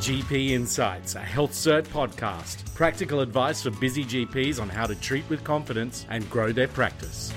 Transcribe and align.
GP 0.00 0.52
Insights, 0.52 1.14
a 1.14 1.20
HealthCert 1.20 1.82
podcast. 1.88 2.74
Practical 2.74 3.20
advice 3.20 3.62
for 3.62 3.70
busy 3.70 4.02
GPs 4.02 4.58
on 4.58 4.70
how 4.70 4.86
to 4.86 4.94
treat 4.94 5.28
with 5.28 5.44
confidence 5.44 6.06
and 6.08 6.28
grow 6.30 6.52
their 6.52 6.68
practice. 6.68 7.30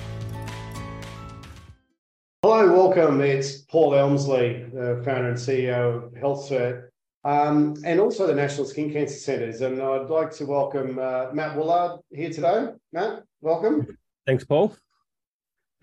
Hello, 2.42 2.72
welcome. 2.72 3.20
It's 3.20 3.58
Paul 3.64 3.96
Elmslie, 3.96 4.64
the 4.74 5.02
founder 5.04 5.28
and 5.28 5.38
CEO 5.38 6.06
of 6.06 6.14
HealthCert, 6.14 6.88
um, 7.26 7.76
and 7.84 8.00
also 8.00 8.28
the 8.28 8.34
National 8.34 8.66
Skin 8.66 8.94
Cancer 8.94 9.16
Centres. 9.16 9.60
And 9.60 9.82
I'd 9.82 10.10
like 10.10 10.32
to 10.36 10.46
welcome 10.46 10.98
uh, 11.00 11.32
Matt 11.34 11.58
Woollard 11.58 12.00
here 12.12 12.30
today. 12.30 12.68
Matt, 12.94 13.24
welcome. 13.42 13.98
Thanks, 14.26 14.46
Paul. 14.46 14.74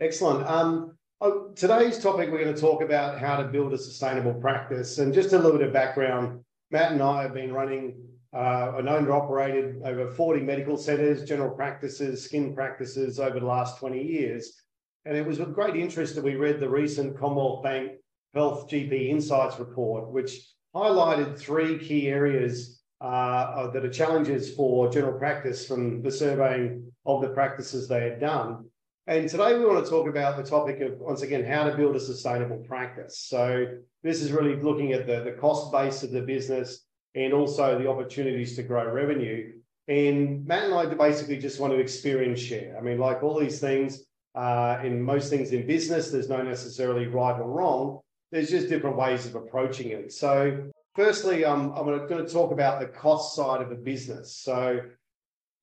Excellent. 0.01 0.49
Um, 0.49 0.97
oh, 1.21 1.51
today's 1.55 1.99
topic, 1.99 2.31
we're 2.31 2.43
going 2.43 2.55
to 2.55 2.61
talk 2.61 2.81
about 2.81 3.19
how 3.19 3.37
to 3.37 3.45
build 3.45 3.75
a 3.75 3.79
sustainable 3.79 4.33
practice. 4.33 4.97
And 4.97 5.13
just 5.13 5.35
a 5.35 5.37
little 5.37 5.59
bit 5.59 5.67
of 5.67 5.75
background 5.75 6.43
Matt 6.71 6.93
and 6.93 7.03
I 7.03 7.23
have 7.23 7.35
been 7.35 7.53
running 7.53 7.97
uh, 8.33 8.73
and 8.77 8.89
owned 8.89 9.09
or 9.09 9.15
operated 9.15 9.83
over 9.85 10.11
40 10.13 10.41
medical 10.43 10.77
centres, 10.77 11.25
general 11.25 11.51
practices, 11.51 12.25
skin 12.25 12.55
practices 12.55 13.19
over 13.19 13.41
the 13.41 13.47
last 13.47 13.79
20 13.79 14.01
years. 14.01 14.63
And 15.05 15.17
it 15.17 15.27
was 15.27 15.39
with 15.39 15.55
great 15.55 15.75
interest 15.75 16.15
that 16.15 16.25
we 16.25 16.37
read 16.37 16.61
the 16.61 16.69
recent 16.69 17.19
Commonwealth 17.19 17.65
Bank 17.65 17.93
Health 18.35 18.69
GP 18.69 19.09
Insights 19.09 19.59
report, 19.59 20.13
which 20.13 20.47
highlighted 20.75 21.37
three 21.37 21.79
key 21.79 22.09
areas 22.09 22.81
uh, 23.01 23.69
that 23.71 23.85
are 23.85 23.91
challenges 23.91 24.55
for 24.55 24.91
general 24.93 25.19
practice 25.19 25.67
from 25.67 26.03
the 26.03 26.11
surveying 26.11 26.93
of 27.07 27.23
the 27.23 27.31
practices 27.31 27.89
they 27.89 28.03
had 28.03 28.21
done. 28.21 28.70
And 29.11 29.29
today 29.29 29.59
we 29.59 29.65
want 29.65 29.85
to 29.85 29.91
talk 29.91 30.07
about 30.07 30.37
the 30.37 30.49
topic 30.49 30.81
of, 30.83 31.01
once 31.01 31.23
again, 31.23 31.45
how 31.45 31.65
to 31.65 31.77
build 31.77 31.97
a 31.97 32.01
sustainable 32.01 32.59
practice. 32.59 33.19
So 33.19 33.67
this 34.05 34.23
is 34.23 34.31
really 34.31 34.55
looking 34.55 34.93
at 34.93 35.05
the, 35.05 35.25
the 35.25 35.33
cost 35.33 35.73
base 35.73 36.05
of 36.05 36.13
the 36.13 36.21
business 36.21 36.87
and 37.17 37.33
also 37.33 37.77
the 37.77 37.89
opportunities 37.89 38.55
to 38.55 38.63
grow 38.63 38.89
revenue. 38.89 39.55
And 39.89 40.47
Matt 40.47 40.67
and 40.67 40.75
I 40.75 40.87
basically 40.95 41.39
just 41.39 41.59
want 41.59 41.73
to 41.73 41.81
experience 41.81 42.39
share. 42.39 42.79
I 42.79 42.83
mean, 42.83 43.01
like 43.01 43.25
all 43.25 43.37
these 43.37 43.59
things, 43.59 44.05
uh, 44.37 44.79
in 44.85 45.03
most 45.03 45.29
things 45.29 45.51
in 45.51 45.67
business, 45.67 46.13
there's 46.13 46.29
no 46.29 46.43
necessarily 46.43 47.09
right 47.09 47.37
or 47.37 47.51
wrong. 47.51 47.99
There's 48.31 48.49
just 48.49 48.69
different 48.69 48.97
ways 48.97 49.27
of 49.27 49.35
approaching 49.35 49.89
it. 49.89 50.13
So, 50.13 50.71
firstly, 50.95 51.45
um, 51.45 51.73
I'm 51.75 51.85
going 51.85 52.25
to 52.25 52.33
talk 52.33 52.53
about 52.53 52.79
the 52.79 52.87
cost 52.87 53.35
side 53.35 53.61
of 53.61 53.73
a 53.73 53.75
business. 53.75 54.37
So, 54.37 54.83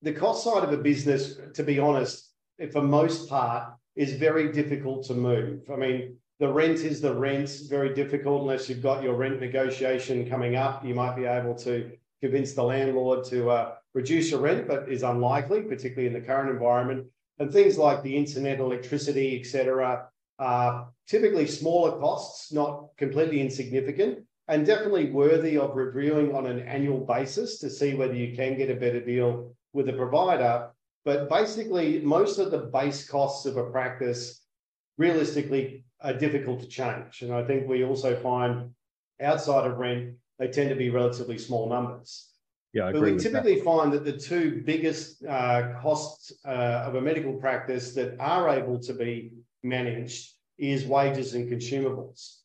the 0.01 0.11
cost 0.11 0.43
side 0.43 0.65
of 0.65 0.73
a 0.73 0.77
business, 0.77 1.37
to 1.53 1.63
be 1.63 1.79
honest, 1.79 2.26
for 2.71 2.81
most 2.81 3.29
part, 3.29 3.73
is 3.95 4.13
very 4.13 4.51
difficult 4.51 5.05
to 5.05 5.13
move. 5.13 5.61
I 5.71 5.75
mean, 5.75 6.17
the 6.39 6.47
rent 6.47 6.79
is 6.79 7.01
the 7.01 7.13
rent, 7.13 7.49
very 7.67 7.93
difficult 7.93 8.41
unless 8.41 8.69
you've 8.69 8.83
got 8.83 9.01
your 9.01 9.15
rent 9.15 9.39
negotiation 9.39 10.29
coming 10.29 10.55
up. 10.55 10.85
You 10.85 10.93
might 10.93 11.15
be 11.15 11.25
able 11.25 11.55
to 11.55 11.91
convince 12.21 12.53
the 12.53 12.63
landlord 12.63 13.25
to 13.25 13.49
uh, 13.49 13.73
reduce 13.93 14.29
your 14.29 14.41
rent, 14.41 14.67
but 14.67 14.89
is 14.91 15.03
unlikely, 15.03 15.61
particularly 15.61 16.07
in 16.07 16.13
the 16.13 16.25
current 16.25 16.51
environment. 16.51 17.07
And 17.39 17.51
things 17.51 17.77
like 17.77 18.03
the 18.03 18.15
internet, 18.15 18.59
electricity, 18.59 19.39
etc., 19.39 20.07
are 20.39 20.89
typically 21.07 21.47
smaller 21.47 21.99
costs, 21.99 22.51
not 22.51 22.89
completely 22.97 23.41
insignificant, 23.41 24.19
and 24.47 24.65
definitely 24.65 25.09
worthy 25.11 25.57
of 25.57 25.75
reviewing 25.75 26.35
on 26.35 26.45
an 26.45 26.59
annual 26.59 26.99
basis 26.99 27.59
to 27.59 27.69
see 27.69 27.95
whether 27.95 28.13
you 28.13 28.35
can 28.35 28.57
get 28.57 28.69
a 28.69 28.75
better 28.75 29.01
deal 29.01 29.55
with 29.73 29.89
a 29.89 29.93
provider. 29.93 30.69
But 31.07 31.29
basically, 31.29 32.01
most 32.01 32.37
of 32.37 32.51
the 32.51 32.57
base 32.57 33.07
costs 33.07 33.45
of 33.45 33.55
a 33.55 33.71
practice 33.71 34.41
realistically 34.97 35.85
are 36.01 36.11
difficult 36.11 36.59
to 36.59 36.67
change. 36.67 37.21
And 37.21 37.33
I 37.33 37.45
think 37.45 37.65
we 37.65 37.85
also 37.85 38.13
find 38.17 38.71
outside 39.21 39.65
of 39.65 39.77
rent, 39.77 40.15
they 40.37 40.49
tend 40.49 40.67
to 40.67 40.75
be 40.75 40.89
relatively 40.89 41.37
small 41.37 41.69
numbers. 41.69 42.29
Yeah, 42.73 42.87
I 42.87 42.91
but 42.91 42.97
agree. 42.97 43.13
we 43.13 43.19
typically 43.19 43.55
that. 43.55 43.63
find 43.63 43.93
that 43.93 44.03
the 44.03 44.17
two 44.17 44.61
biggest 44.65 45.23
uh, 45.23 45.79
costs 45.81 46.33
uh, 46.45 46.83
of 46.87 46.95
a 46.95 47.01
medical 47.01 47.35
practice 47.35 47.93
that 47.93 48.19
are 48.19 48.49
able 48.49 48.77
to 48.79 48.93
be 48.93 49.31
managed 49.63 50.33
is 50.57 50.85
wages 50.85 51.35
and 51.35 51.49
consumables. 51.49 52.39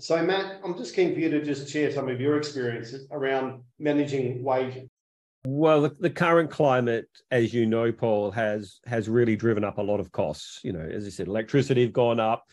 So, 0.00 0.20
Matt, 0.24 0.60
I'm 0.64 0.76
just 0.76 0.96
keen 0.96 1.14
for 1.14 1.20
you 1.20 1.30
to 1.30 1.44
just 1.44 1.70
share 1.70 1.92
some 1.92 2.08
of 2.08 2.20
your 2.20 2.36
experiences 2.36 3.06
around 3.12 3.62
managing 3.78 4.42
wages. 4.42 4.88
Well, 5.44 5.82
the, 5.82 5.96
the, 5.98 6.10
current 6.10 6.50
climate, 6.50 7.08
as 7.32 7.52
you 7.52 7.66
know, 7.66 7.90
Paul, 7.90 8.30
has 8.30 8.78
has 8.86 9.08
really 9.08 9.34
driven 9.34 9.64
up 9.64 9.78
a 9.78 9.82
lot 9.82 9.98
of 9.98 10.12
costs. 10.12 10.60
You 10.62 10.72
know, 10.72 10.80
as 10.80 11.04
I 11.04 11.08
said, 11.08 11.26
electricity 11.26 11.82
have 11.82 11.92
gone 11.92 12.20
up. 12.20 12.44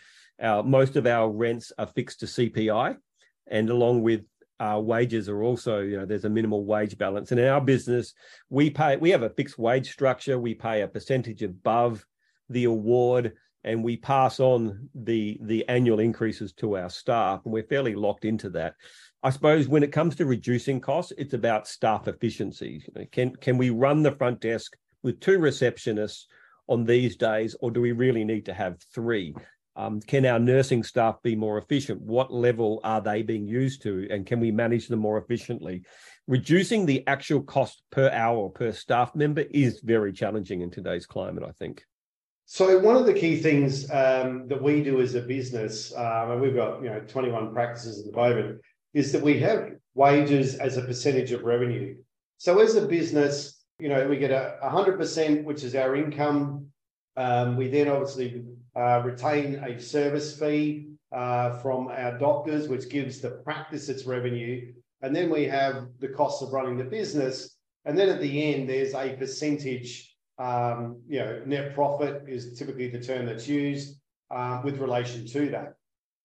Our, 0.41 0.63
most 0.63 0.95
of 0.95 1.05
our 1.05 1.29
rents 1.29 1.71
are 1.77 1.85
fixed 1.85 2.21
to 2.21 2.25
CPI, 2.25 2.97
and 3.45 3.69
along 3.69 4.01
with 4.01 4.21
our 4.59 4.81
wages 4.81 5.29
are 5.29 5.43
also, 5.43 5.81
you 5.81 5.97
know, 5.97 6.05
there's 6.05 6.25
a 6.25 6.29
minimal 6.29 6.65
wage 6.65 6.97
balance. 6.97 7.31
And 7.31 7.39
in 7.39 7.47
our 7.47 7.61
business, 7.61 8.13
we 8.49 8.71
pay, 8.71 8.97
we 8.97 9.11
have 9.11 9.23
a 9.23 9.29
fixed 9.29 9.59
wage 9.59 9.91
structure. 9.91 10.39
We 10.39 10.55
pay 10.55 10.81
a 10.81 10.87
percentage 10.87 11.43
above 11.43 12.03
the 12.49 12.63
award, 12.63 13.33
and 13.63 13.83
we 13.83 13.97
pass 13.97 14.39
on 14.39 14.89
the 14.95 15.37
the 15.43 15.67
annual 15.69 15.99
increases 15.99 16.53
to 16.53 16.75
our 16.75 16.89
staff, 16.89 17.41
and 17.45 17.53
we're 17.53 17.63
fairly 17.63 17.93
locked 17.93 18.25
into 18.25 18.49
that. 18.51 18.73
I 19.21 19.31
suppose 19.31 19.67
when 19.67 19.83
it 19.83 19.91
comes 19.91 20.15
to 20.15 20.25
reducing 20.25 20.79
costs, 20.79 21.11
it's 21.17 21.33
about 21.33 21.67
staff 21.67 22.07
efficiency. 22.07 22.83
Can 23.11 23.35
can 23.35 23.57
we 23.57 23.69
run 23.69 24.01
the 24.01 24.13
front 24.13 24.39
desk 24.39 24.77
with 25.03 25.19
two 25.19 25.39
receptionists 25.39 26.23
on 26.67 26.85
these 26.85 27.17
days, 27.17 27.55
or 27.59 27.71
do 27.71 27.81
we 27.81 27.91
really 27.91 28.23
need 28.23 28.45
to 28.45 28.53
have 28.53 28.77
three? 28.93 29.35
Um, 29.75 29.99
can 30.01 30.25
our 30.25 30.39
nursing 30.39 30.83
staff 30.83 31.21
be 31.21 31.35
more 31.35 31.57
efficient? 31.57 32.01
What 32.01 32.33
level 32.33 32.79
are 32.83 33.01
they 33.01 33.21
being 33.21 33.47
used 33.47 33.81
to, 33.83 34.07
and 34.09 34.25
can 34.25 34.39
we 34.39 34.51
manage 34.51 34.87
them 34.87 34.99
more 34.99 35.17
efficiently? 35.17 35.83
Reducing 36.27 36.85
the 36.85 37.05
actual 37.07 37.41
cost 37.41 37.81
per 37.91 38.09
hour 38.11 38.37
or 38.37 38.51
per 38.51 38.71
staff 38.71 39.15
member 39.15 39.43
is 39.51 39.81
very 39.81 40.13
challenging 40.13 40.61
in 40.61 40.69
today's 40.69 41.05
climate. 41.05 41.43
I 41.45 41.51
think. 41.51 41.83
So 42.45 42.79
one 42.79 42.95
of 42.95 43.05
the 43.05 43.13
key 43.13 43.37
things 43.37 43.91
um, 43.91 44.47
that 44.47 44.61
we 44.61 44.81
do 44.81 45.01
as 45.01 45.13
a 45.13 45.21
business, 45.21 45.91
and 45.91 46.41
we've 46.41 46.55
got 46.55 46.81
you 46.81 46.89
know 46.89 47.01
21 47.01 47.53
practices 47.53 47.99
at 47.99 48.11
the 48.11 48.17
moment, 48.17 48.61
is 48.93 49.11
that 49.11 49.21
we 49.21 49.39
have 49.39 49.71
wages 49.93 50.55
as 50.55 50.77
a 50.77 50.81
percentage 50.81 51.31
of 51.31 51.43
revenue. 51.43 51.95
So 52.37 52.59
as 52.59 52.75
a 52.75 52.85
business, 52.87 53.63
you 53.79 53.89
know, 53.89 54.07
we 54.07 54.17
get 54.17 54.31
a 54.31 54.57
100%, 54.63 55.43
which 55.43 55.63
is 55.63 55.75
our 55.75 55.95
income. 55.95 56.67
Um, 57.17 57.57
we 57.57 57.67
then 57.67 57.87
obviously 57.87 58.43
uh, 58.75 59.01
retain 59.03 59.55
a 59.55 59.79
service 59.79 60.37
fee 60.39 60.89
uh, 61.11 61.57
from 61.59 61.87
our 61.87 62.17
doctors, 62.17 62.67
which 62.67 62.89
gives 62.89 63.19
the 63.19 63.31
practice 63.31 63.89
its 63.89 64.05
revenue. 64.05 64.73
And 65.01 65.15
then 65.15 65.29
we 65.29 65.45
have 65.45 65.87
the 65.99 66.09
costs 66.09 66.41
of 66.41 66.51
running 66.51 66.77
the 66.77 66.83
business. 66.83 67.55
And 67.85 67.97
then 67.97 68.09
at 68.09 68.19
the 68.19 68.53
end, 68.53 68.69
there's 68.69 68.93
a 68.93 69.15
percentage, 69.15 70.15
um, 70.37 71.01
you 71.07 71.19
know, 71.19 71.41
net 71.45 71.73
profit 71.73 72.23
is 72.27 72.57
typically 72.57 72.89
the 72.89 72.99
term 72.99 73.25
that's 73.25 73.47
used 73.47 73.97
uh, 74.29 74.61
with 74.63 74.79
relation 74.79 75.25
to 75.27 75.49
that. 75.49 75.75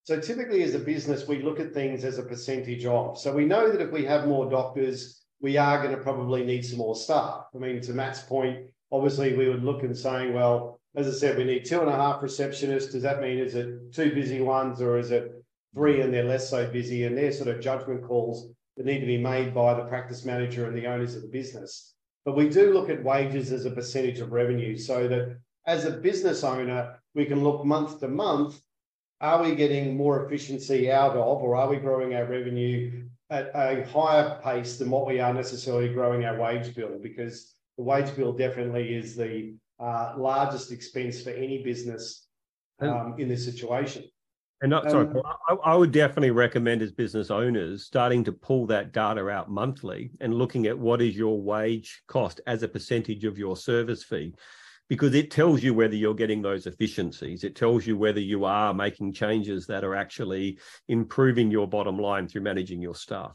So 0.04 0.20
typically 0.20 0.62
as 0.62 0.75
a 0.75 0.78
business, 0.78 1.26
we 1.26 1.42
look 1.42 1.59
at 1.60 1.72
things 1.72 2.04
as 2.04 2.19
a 2.19 2.22
percentage 2.22 2.84
of. 2.84 3.19
So 3.19 3.32
we 3.32 3.47
know 3.47 3.72
that 3.72 3.81
if 3.81 3.91
we 3.91 4.04
have 4.04 4.28
more 4.28 4.50
doctors, 4.50 5.25
we 5.41 5.56
are 5.56 5.82
going 5.82 5.97
to 5.97 6.03
probably 6.03 6.44
need 6.44 6.65
some 6.65 6.76
more 6.76 6.94
staff. 6.94 7.47
I 7.54 7.59
mean, 7.59 7.81
to 7.81 7.94
Matt's 7.94 8.20
point, 8.20 8.66
obviously 8.93 9.34
we 9.34 9.48
would 9.48 9.64
look 9.64 9.82
and 9.82 9.97
saying, 9.97 10.34
well, 10.34 10.78
as 10.94 11.09
I 11.09 11.12
said, 11.12 11.38
we 11.38 11.44
need 11.44 11.64
two 11.64 11.81
and 11.81 11.88
a 11.88 11.97
half 11.97 12.20
receptionists. 12.20 12.93
Does 12.93 13.03
that 13.03 13.22
mean 13.22 13.38
is 13.38 13.54
it 13.54 13.94
two 13.94 14.14
busy 14.14 14.43
ones 14.43 14.82
or 14.82 14.98
is 14.98 15.10
it 15.10 15.32
three 15.75 16.03
and 16.03 16.12
they're 16.12 16.25
less 16.25 16.50
so 16.50 16.66
busy? 16.70 17.04
And 17.04 17.16
they're 17.16 17.32
sort 17.32 17.48
of 17.48 17.62
judgment 17.62 18.04
calls 18.04 18.53
that 18.76 18.84
need 18.84 19.00
to 19.00 19.06
be 19.06 19.19
made 19.19 19.54
by 19.54 19.72
the 19.72 19.84
practice 19.84 20.26
manager 20.26 20.66
and 20.66 20.76
the 20.76 20.87
owners 20.87 21.16
of 21.16 21.22
the 21.22 21.28
business. 21.28 21.94
But 22.26 22.37
we 22.37 22.50
do 22.50 22.75
look 22.75 22.91
at 22.91 23.03
wages 23.03 23.53
as 23.53 23.64
a 23.64 23.70
percentage 23.70 24.20
of 24.20 24.32
revenue 24.32 24.76
so 24.76 25.09
that 25.09 25.38
as 25.66 25.87
a 25.87 25.93
business 25.93 26.44
owner, 26.44 27.00
we 27.14 27.25
can 27.25 27.43
look 27.43 27.64
month 27.64 28.00
to 28.00 28.09
month 28.09 28.60
are 29.25 29.43
we 29.43 29.55
getting 29.55 29.97
more 29.97 30.26
efficiency 30.26 30.91
out 30.91 31.12
of, 31.12 31.43
or 31.43 31.56
are 31.56 31.69
we 31.69 31.79
growing 31.79 32.15
our 32.15 32.26
revenue 32.26 33.05
at 33.31 33.50
a 33.55 33.82
higher 33.91 34.38
pace 34.44 34.76
than 34.76 34.91
what 34.91 35.06
we 35.06 35.19
are 35.19 35.32
necessarily 35.32 35.88
growing 35.88 36.26
our 36.26 36.38
wage 36.38 36.75
bill? 36.75 36.99
Because 37.03 37.55
the 37.79 37.85
wage 37.85 38.15
bill 38.15 38.35
definitely 38.35 38.94
is 38.94 39.17
the 39.17 39.55
uh, 39.81 40.12
largest 40.19 40.71
expense 40.71 41.23
for 41.23 41.31
any 41.31 41.62
business 41.62 42.26
um, 42.81 43.15
in 43.19 43.26
this 43.26 43.44
situation. 43.44 44.05
And 44.61 44.71
not 44.71 44.91
sorry, 44.91 45.06
um, 45.06 45.23
I, 45.49 45.55
I, 45.73 45.75
would 45.75 45.91
definitely 45.91 46.31
recommend 46.31 46.82
as 46.82 46.93
business 46.93 47.31
owners 47.31 47.85
starting 47.85 48.25
to 48.25 48.32
pull 48.32 48.67
that 48.67 48.93
data 48.93 49.29
out 49.29 49.50
monthly 49.50 50.11
and 50.20 50.35
looking 50.35 50.67
at 50.67 50.79
what 50.79 51.03
is 51.03 51.17
your 51.17 51.41
wage 51.41 52.03
cost 52.09 52.41
as 52.47 52.62
a 52.62 52.69
percentage 52.69 53.25
of 53.25 53.37
your 53.37 53.56
service 53.56 54.05
fee 54.05 54.35
because 54.88 55.14
it 55.14 55.31
tells 55.31 55.62
you 55.62 55.72
whether 55.72 55.94
you're 55.94 56.14
getting 56.14 56.42
those 56.42 56.66
efficiencies. 56.66 57.44
It 57.44 57.56
tells 57.56 57.86
you 57.86 57.96
whether 57.96 58.20
you 58.20 58.44
are 58.44 58.75
making 58.75 59.12
changes 59.12 59.66
that 59.66 59.84
are 59.84 59.94
actually 59.94 60.58
improving 60.88 61.50
your 61.50 61.66
bottom 61.66 61.98
line 61.98 62.28
through 62.28 62.42
managing 62.42 62.82
your 62.82 62.94
staff. 62.94 63.32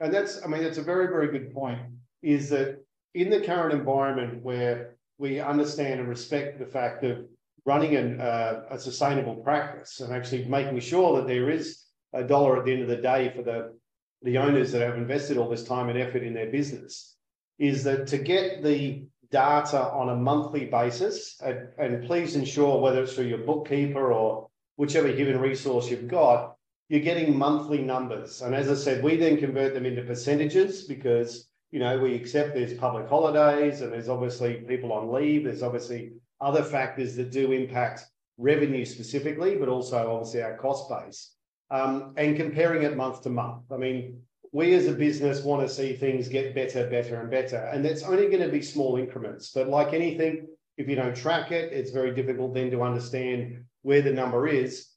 And 0.00 0.12
that's, 0.12 0.42
I 0.42 0.48
mean, 0.48 0.62
that's 0.62 0.78
a 0.78 0.82
very, 0.82 1.08
very 1.08 1.28
good 1.30 1.52
point. 1.52 1.80
Is 2.22 2.48
that 2.50 2.82
in 3.14 3.28
the 3.28 3.40
current 3.40 3.74
environment 3.74 4.42
where 4.42 4.96
we 5.18 5.40
understand 5.40 6.00
and 6.00 6.08
respect 6.08 6.58
the 6.58 6.66
fact 6.66 7.04
of 7.04 7.26
running 7.66 7.96
an, 7.96 8.20
uh, 8.20 8.62
a 8.70 8.78
sustainable 8.78 9.36
practice 9.36 10.00
and 10.00 10.12
actually 10.12 10.44
making 10.46 10.80
sure 10.80 11.16
that 11.16 11.26
there 11.26 11.50
is 11.50 11.84
a 12.14 12.24
dollar 12.24 12.58
at 12.58 12.64
the 12.64 12.72
end 12.72 12.82
of 12.82 12.88
the 12.88 12.96
day 12.96 13.32
for 13.36 13.42
the 13.42 13.74
the 14.22 14.36
owners 14.36 14.70
that 14.72 14.82
have 14.82 14.96
invested 14.96 15.38
all 15.38 15.48
this 15.48 15.64
time 15.64 15.88
and 15.88 15.98
effort 15.98 16.22
in 16.22 16.34
their 16.34 16.50
business 16.50 17.16
is 17.58 17.82
that 17.84 18.06
to 18.06 18.18
get 18.18 18.62
the 18.62 19.02
data 19.30 19.80
on 19.92 20.08
a 20.08 20.16
monthly 20.16 20.66
basis, 20.66 21.40
and, 21.40 21.68
and 21.78 22.06
please 22.06 22.34
ensure 22.34 22.80
whether 22.80 23.02
it's 23.02 23.14
through 23.14 23.26
your 23.26 23.38
bookkeeper 23.38 24.12
or 24.12 24.48
whichever 24.76 25.08
human 25.08 25.38
resource 25.38 25.90
you've 25.90 26.08
got, 26.08 26.56
you're 26.88 27.00
getting 27.00 27.38
monthly 27.38 27.78
numbers. 27.78 28.42
And 28.42 28.54
as 28.54 28.68
I 28.68 28.74
said, 28.74 29.04
we 29.04 29.16
then 29.16 29.36
convert 29.36 29.74
them 29.74 29.86
into 29.86 30.02
percentages 30.02 30.84
because 30.84 31.48
you 31.70 31.78
know 31.78 31.98
we 31.98 32.14
accept 32.16 32.54
there's 32.54 32.74
public 32.74 33.08
holidays 33.08 33.80
and 33.80 33.92
there's 33.92 34.08
obviously 34.08 34.54
people 34.54 34.92
on 34.92 35.12
leave. 35.12 35.44
There's 35.44 35.62
obviously 35.62 36.12
other 36.40 36.64
factors 36.64 37.14
that 37.16 37.30
do 37.30 37.52
impact 37.52 38.06
revenue 38.38 38.84
specifically, 38.84 39.56
but 39.56 39.68
also 39.68 40.12
obviously 40.12 40.42
our 40.42 40.56
cost 40.56 40.90
base. 40.90 41.34
Um, 41.70 42.14
and 42.16 42.36
comparing 42.36 42.82
it 42.82 42.96
month 42.96 43.22
to 43.22 43.30
month. 43.30 43.70
I 43.70 43.76
mean, 43.76 44.22
we 44.52 44.74
as 44.74 44.86
a 44.86 44.92
business 44.92 45.42
want 45.42 45.66
to 45.66 45.72
see 45.72 45.94
things 45.94 46.28
get 46.28 46.54
better, 46.54 46.88
better, 46.88 47.20
and 47.20 47.30
better. 47.30 47.56
And 47.72 47.84
that's 47.84 48.02
only 48.02 48.26
going 48.26 48.42
to 48.42 48.48
be 48.48 48.62
small 48.62 48.96
increments. 48.96 49.52
But 49.52 49.68
like 49.68 49.92
anything, 49.92 50.48
if 50.76 50.88
you 50.88 50.96
don't 50.96 51.14
track 51.14 51.52
it, 51.52 51.72
it's 51.72 51.92
very 51.92 52.14
difficult 52.14 52.54
then 52.54 52.70
to 52.72 52.82
understand 52.82 53.64
where 53.82 54.02
the 54.02 54.12
number 54.12 54.48
is. 54.48 54.88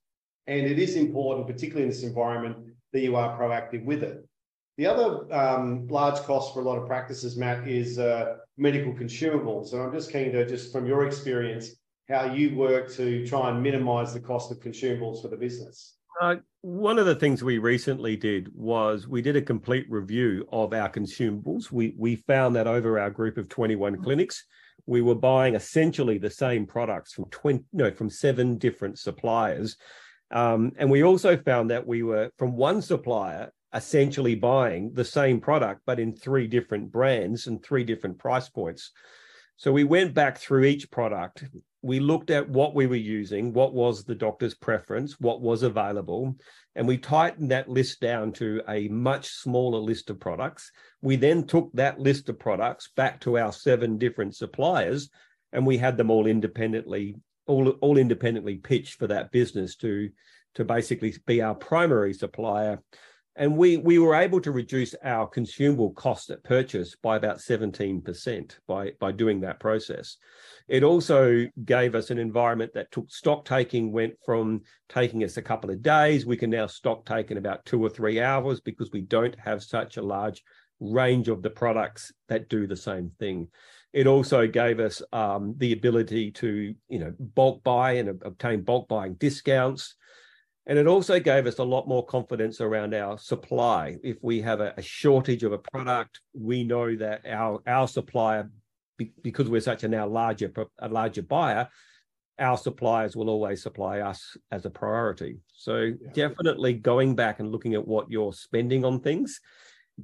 And 0.48 0.66
it 0.66 0.80
is 0.80 0.96
important, 0.96 1.48
particularly 1.48 1.84
in 1.84 1.90
this 1.90 2.04
environment, 2.04 2.58
that 2.94 3.02
you 3.02 3.16
are 3.16 3.38
proactive 3.40 3.86
with 3.86 4.04
it. 4.04 4.26
The 4.78 4.88
other 4.88 5.32
um, 5.32 5.88
large 5.88 6.20
cost 6.22 6.54
for 6.54 6.62
a 6.62 6.64
lot 6.64 6.80
of 6.80 6.88
practices, 6.88 7.38
Matt, 7.38 7.68
is 7.68 8.00
uh, 8.00 8.38
medical 8.58 8.92
consumables. 8.94 9.74
And 9.74 9.84
I'm 9.84 9.94
just 9.94 10.12
keen 10.12 10.32
to, 10.32 10.48
just 10.48 10.72
from 10.72 10.88
your 10.88 11.06
experience, 11.06 11.76
how 12.10 12.34
you 12.34 12.56
work 12.56 12.92
to 12.94 13.26
try 13.28 13.50
and 13.50 13.62
minimize 13.62 14.14
the 14.14 14.20
cost 14.20 14.52
of 14.52 14.60
consumables 14.60 15.22
for 15.22 15.28
the 15.28 15.38
business. 15.38 15.96
Uh, 16.22 16.36
one 16.62 17.00
of 17.00 17.06
the 17.06 17.16
things 17.16 17.44
we 17.44 17.58
recently 17.58 18.16
did 18.16 18.50
was 18.54 19.08
we 19.08 19.22
did 19.22 19.36
a 19.36 19.42
complete 19.42 19.86
review 19.90 20.48
of 20.52 20.74
our 20.74 20.90
consumables. 20.90 21.72
We 21.72 21.94
we 21.98 22.16
found 22.16 22.56
that 22.56 22.68
over 22.68 23.00
our 23.00 23.10
group 23.10 23.38
of 23.38 23.50
21 23.50 23.94
mm-hmm. 23.94 24.04
clinics, 24.04 24.46
we 24.86 25.02
were 25.02 25.16
buying 25.16 25.56
essentially 25.56 26.18
the 26.18 26.30
same 26.30 26.66
products 26.66 27.14
from 27.14 27.26
20 27.26 27.64
no 27.74 27.92
from 27.92 28.10
seven 28.10 28.58
different 28.58 29.00
suppliers. 29.00 29.78
Um, 30.32 30.72
and 30.78 30.90
we 30.90 31.04
also 31.04 31.38
found 31.38 31.70
that 31.72 31.86
we 31.86 32.02
were 32.04 32.32
from 32.38 32.56
one 32.56 32.82
supplier 32.82 33.52
essentially 33.74 34.36
buying 34.36 34.94
the 34.94 35.06
same 35.06 35.40
product, 35.40 35.82
but 35.86 36.00
in 36.00 36.16
three 36.16 36.48
different 36.48 36.92
brands 36.92 37.48
and 37.48 37.64
three 37.64 37.84
different 37.84 38.20
price 38.20 38.48
points. 38.50 38.92
So 39.58 39.72
we 39.72 39.84
went 39.84 40.14
back 40.14 40.38
through 40.38 40.66
each 40.66 40.90
product. 40.92 41.44
We 41.84 42.00
looked 42.00 42.32
at 42.32 42.50
what 42.50 42.74
we 42.74 42.88
were 42.88 42.96
using, 42.96 43.52
what 43.52 43.74
was 43.74 44.06
the 44.06 44.16
doctor's 44.16 44.56
preference, 44.56 45.20
what 45.20 45.42
was 45.42 45.64
available, 45.64 46.36
and 46.76 46.88
we 46.88 46.98
tightened 46.98 47.52
that 47.52 47.68
list 47.68 48.00
down 48.00 48.32
to 48.34 48.62
a 48.70 48.88
much 48.88 49.28
smaller 49.28 49.80
list 49.80 50.10
of 50.10 50.18
products. 50.20 50.72
We 51.02 51.18
then 51.18 51.46
took 51.46 51.70
that 51.74 52.00
list 52.00 52.30
of 52.30 52.40
products 52.40 52.90
back 52.96 53.20
to 53.22 53.38
our 53.38 53.52
seven 53.52 53.98
different 53.98 54.34
suppliers, 54.34 55.10
and 55.52 55.68
we 55.68 55.78
had 55.78 55.98
them 55.98 56.10
all 56.10 56.26
independently, 56.26 57.18
all, 57.48 57.68
all 57.82 57.98
independently 57.98 58.56
pitched 58.56 58.98
for 58.98 59.08
that 59.08 59.32
business 59.32 59.76
to, 59.78 60.10
to 60.56 60.64
basically 60.64 61.14
be 61.28 61.42
our 61.42 61.54
primary 61.54 62.14
supplier 62.14 62.82
and 63.36 63.58
we 63.58 63.78
we 63.78 63.98
were 63.98 64.16
able 64.16 64.40
to 64.42 64.52
reduce 64.52 64.94
our 65.04 65.28
consumable 65.28 65.92
cost 65.92 66.30
at 66.30 66.44
purchase 66.44 66.96
by 67.02 67.16
about 67.16 67.38
17% 67.38 68.58
by 68.68 68.92
by 69.00 69.12
doing 69.12 69.42
that 69.42 69.60
process. 69.60 70.18
It 70.68 70.84
also 70.84 71.48
gave 71.66 71.96
us 71.96 72.12
an 72.12 72.20
environment 72.20 72.74
that 72.76 72.92
took 72.92 73.10
stock 73.10 73.46
taking 73.46 73.92
went 73.92 74.14
from 74.26 74.62
taking 74.88 75.24
us 75.24 75.38
a 75.38 75.42
couple 75.42 75.72
of 75.72 75.82
days. 75.82 76.26
We 76.26 76.38
can 76.38 76.52
now 76.52 76.68
stock 76.68 77.06
take 77.06 77.32
in 77.32 77.38
about 77.38 77.66
two 77.66 77.84
or 77.84 77.90
three 77.90 78.22
hours 78.22 78.62
because 78.62 78.92
we 78.92 79.02
don't 79.02 79.38
have 79.40 79.64
such 79.64 79.98
a 79.98 80.04
large 80.04 80.44
range 80.80 81.28
of 81.28 81.42
the 81.42 81.50
products 81.50 82.12
that 82.30 82.50
do 82.50 82.68
the 82.68 82.76
same 82.76 83.12
thing. 83.20 83.48
It 83.94 84.08
also 84.08 84.48
gave 84.48 84.80
us 84.80 85.02
um, 85.12 85.56
the 85.58 85.74
ability 85.74 86.32
to 86.32 86.76
you 86.88 87.00
know 87.00 87.14
bulk 87.20 87.64
buy 87.64 87.94
and 87.94 88.10
obtain 88.10 88.62
bulk 88.62 88.88
buying 88.88 89.16
discounts 89.16 89.96
and 90.66 90.80
it 90.80 90.88
also 90.88 91.20
gave 91.20 91.46
us 91.46 91.60
a 91.60 91.64
lot 91.64 91.88
more 91.88 92.06
confidence 92.06 92.62
around 92.62 92.94
our 92.94 93.18
supply. 93.18 93.98
If 94.04 94.18
we 94.22 94.42
have 94.42 94.62
a, 94.62 94.74
a 94.78 94.82
shortage 94.82 95.44
of 95.44 95.52
a 95.52 95.58
product, 95.58 96.22
we 96.34 96.64
know 96.64 96.96
that 96.96 97.26
our 97.28 97.62
our 97.68 97.88
supplier, 97.88 98.50
because 99.22 99.50
we're 99.50 99.62
such 99.62 99.84
a 99.84 99.88
now 99.88 100.08
larger 100.08 100.52
a 100.80 100.88
larger 100.88 101.22
buyer, 101.22 101.68
our 102.40 102.58
suppliers 102.58 103.16
will 103.16 103.30
always 103.30 103.62
supply 103.62 104.00
us 104.00 104.38
as 104.52 104.66
a 104.66 104.70
priority. 104.70 105.40
So 105.54 105.78
yeah. 105.78 106.10
definitely 106.14 106.74
going 106.74 107.16
back 107.16 107.40
and 107.40 107.52
looking 107.52 107.74
at 107.74 107.88
what 107.88 108.10
you're 108.10 108.34
spending 108.34 108.86
on 108.86 109.02
things 109.02 109.40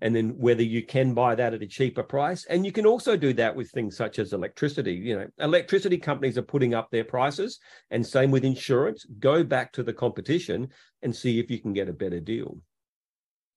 and 0.01 0.15
then 0.15 0.37
whether 0.37 0.63
you 0.63 0.83
can 0.83 1.13
buy 1.13 1.35
that 1.35 1.53
at 1.53 1.61
a 1.61 1.67
cheaper 1.67 2.03
price. 2.03 2.45
And 2.45 2.65
you 2.65 2.71
can 2.71 2.85
also 2.85 3.17
do 3.17 3.33
that 3.33 3.55
with 3.55 3.71
things 3.71 3.97
such 3.97 4.19
as 4.19 4.33
electricity. 4.33 4.93
You 4.93 5.19
know 5.19 5.27
electricity 5.39 5.97
companies 5.97 6.37
are 6.37 6.43
putting 6.43 6.73
up 6.73 6.89
their 6.91 7.03
prices. 7.03 7.59
And 7.91 8.05
same 8.05 8.31
with 8.31 8.45
insurance. 8.45 9.05
Go 9.19 9.43
back 9.43 9.73
to 9.73 9.83
the 9.83 9.93
competition 9.93 10.69
and 11.01 11.15
see 11.15 11.39
if 11.39 11.49
you 11.49 11.59
can 11.59 11.73
get 11.73 11.89
a 11.89 11.93
better 11.93 12.19
deal. 12.19 12.57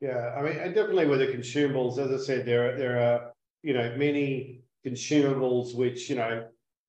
Yeah 0.00 0.34
i 0.36 0.42
mean 0.42 0.56
definitely 0.74 1.06
with 1.06 1.20
the 1.20 1.28
consumables 1.28 1.98
as 1.98 2.10
i 2.10 2.24
said 2.24 2.44
there 2.44 2.72
are 2.74 2.76
there 2.76 2.98
are 2.98 3.32
you 3.62 3.72
know 3.72 3.94
many 3.96 4.62
consumables 4.84 5.76
which 5.76 6.10
you 6.10 6.16
know 6.16 6.44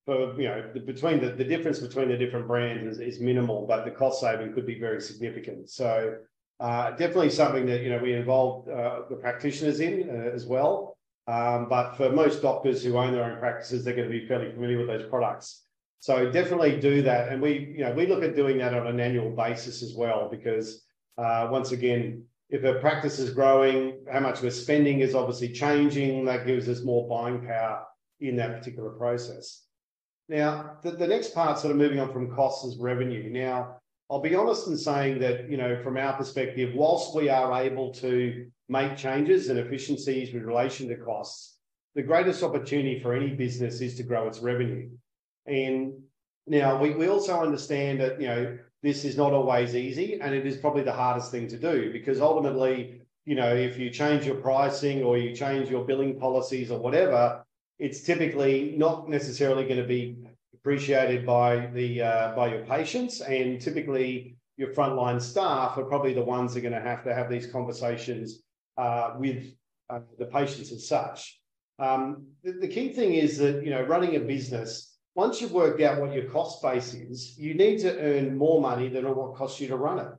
for 0.05 0.33
you 0.39 0.47
know 0.47 0.71
the, 0.73 0.79
between 0.79 1.21
the, 1.21 1.31
the 1.31 1.43
difference 1.43 1.79
between 1.79 2.09
the 2.09 2.17
different 2.17 2.47
brands 2.47 2.97
is, 2.97 2.99
is 2.99 3.21
minimal 3.21 3.65
but 3.67 3.85
the 3.85 3.91
cost 3.91 4.19
saving 4.19 4.53
could 4.53 4.65
be 4.65 4.79
very 4.79 5.01
significant. 5.01 5.69
So 5.69 6.15
uh, 6.63 6.91
definitely 6.91 7.29
something 7.29 7.65
that 7.65 7.81
you 7.81 7.89
know 7.89 7.99
we 8.01 8.13
involve 8.13 8.67
uh, 8.69 9.01
the 9.09 9.17
practitioners 9.17 9.81
in 9.81 10.09
uh, 10.09 10.33
as 10.33 10.45
well. 10.45 10.97
Um, 11.27 11.67
but 11.69 11.95
for 11.95 12.09
most 12.09 12.41
doctors 12.41 12.81
who 12.83 12.97
own 12.97 13.11
their 13.11 13.25
own 13.25 13.37
practices, 13.39 13.83
they're 13.83 13.95
going 13.95 14.09
to 14.09 14.19
be 14.19 14.25
fairly 14.27 14.49
familiar 14.51 14.77
with 14.77 14.87
those 14.87 15.09
products. 15.09 15.65
So 15.99 16.31
definitely 16.31 16.79
do 16.79 17.01
that, 17.01 17.29
and 17.29 17.41
we 17.41 17.73
you 17.77 17.83
know 17.83 17.91
we 17.91 18.07
look 18.07 18.23
at 18.23 18.37
doing 18.37 18.57
that 18.59 18.73
on 18.73 18.87
an 18.87 19.01
annual 19.01 19.29
basis 19.31 19.83
as 19.83 19.93
well 19.93 20.29
because 20.31 20.85
uh, 21.17 21.49
once 21.51 21.73
again, 21.73 22.23
if 22.49 22.63
a 22.63 22.79
practice 22.79 23.19
is 23.19 23.31
growing, 23.31 23.99
how 24.09 24.21
much 24.21 24.41
we're 24.41 24.51
spending 24.51 25.01
is 25.01 25.15
obviously 25.15 25.49
changing. 25.49 26.23
That 26.23 26.47
gives 26.47 26.69
us 26.69 26.81
more 26.81 27.09
buying 27.09 27.45
power 27.45 27.83
in 28.21 28.37
that 28.37 28.57
particular 28.57 28.91
process. 28.91 29.65
Now, 30.29 30.77
the, 30.81 30.91
the 30.91 31.07
next 31.07 31.35
part, 31.35 31.59
sort 31.59 31.71
of 31.71 31.77
moving 31.77 31.99
on 31.99 32.13
from 32.13 32.33
costs, 32.33 32.65
is 32.65 32.77
revenue. 32.77 33.29
Now, 33.29 33.81
I'll 34.13 34.19
be 34.19 34.35
honest 34.35 34.67
in 34.67 34.77
saying 34.77 35.17
that, 35.21 35.49
you 35.49 35.57
know, 35.57 35.81
from 35.81 35.97
our 35.97 36.13
perspective, 36.13 36.75
whilst 36.75 37.15
we 37.15 37.29
are 37.29 37.63
able 37.63 37.91
to 37.95 38.45
make 38.69 38.95
changes 38.95 39.49
and 39.49 39.57
efficiencies 39.57 40.31
with 40.31 40.43
relation 40.43 40.87
to 40.89 40.97
costs, 40.97 41.57
the 41.95 42.03
greatest 42.03 42.43
opportunity 42.43 42.99
for 42.99 43.15
any 43.15 43.29
business 43.29 43.81
is 43.81 43.95
to 43.95 44.03
grow 44.03 44.27
its 44.27 44.37
revenue. 44.37 44.91
And 45.47 45.93
now 46.45 46.79
we, 46.79 46.91
we 46.91 47.07
also 47.07 47.41
understand 47.41 48.01
that, 48.01 48.21
you 48.21 48.27
know, 48.27 48.59
this 48.83 49.03
is 49.03 49.17
not 49.17 49.33
always 49.33 49.73
easy 49.73 50.21
and 50.21 50.35
it 50.35 50.45
is 50.45 50.57
probably 50.57 50.83
the 50.83 50.93
hardest 50.93 51.31
thing 51.31 51.47
to 51.47 51.57
do 51.57 51.91
because 51.91 52.21
ultimately, 52.21 53.01
you 53.25 53.33
know, 53.33 53.55
if 53.55 53.79
you 53.79 53.89
change 53.89 54.27
your 54.27 54.35
pricing 54.35 55.01
or 55.01 55.17
you 55.17 55.35
change 55.35 55.71
your 55.71 55.85
billing 55.85 56.19
policies 56.19 56.69
or 56.69 56.77
whatever, 56.77 57.43
it's 57.79 58.01
typically 58.01 58.75
not 58.77 59.09
necessarily 59.09 59.63
going 59.63 59.81
to 59.81 59.87
be 59.87 60.17
appreciated 60.63 61.25
by 61.25 61.67
the 61.73 62.01
uh, 62.01 62.35
by 62.35 62.47
your 62.47 62.65
patients, 62.65 63.19
and 63.19 63.59
typically 63.59 64.37
your 64.55 64.69
frontline 64.73 65.21
staff 65.21 65.77
are 65.77 65.83
probably 65.83 66.13
the 66.13 66.23
ones 66.23 66.53
that 66.53 66.59
are 66.59 66.69
going 66.69 66.81
to 66.81 66.89
have 66.89 67.03
to 67.03 67.13
have 67.13 67.29
these 67.29 67.47
conversations 67.47 68.43
uh, 68.77 69.13
with 69.17 69.53
uh, 69.89 69.99
the 70.17 70.25
patients 70.25 70.71
as 70.71 70.87
such. 70.87 71.41
Um, 71.79 72.27
the, 72.43 72.53
the, 72.53 72.67
key 72.67 72.93
thing 72.93 73.15
is 73.15 73.37
that 73.39 73.63
you 73.65 73.71
know 73.71 73.81
running 73.81 74.15
a 74.15 74.21
business. 74.21 74.95
Once 75.15 75.41
you've 75.41 75.51
worked 75.51 75.81
out 75.81 75.99
what 75.99 76.13
your 76.13 76.25
cost 76.29 76.61
base 76.61 76.93
is, 76.93 77.37
you 77.37 77.53
need 77.53 77.79
to 77.79 77.99
earn 77.99 78.35
more 78.37 78.61
money 78.61 78.87
than 78.87 79.03
what 79.15 79.35
costs 79.35 79.59
you 79.59 79.67
to 79.67 79.75
run 79.75 79.99
it. 79.99 80.11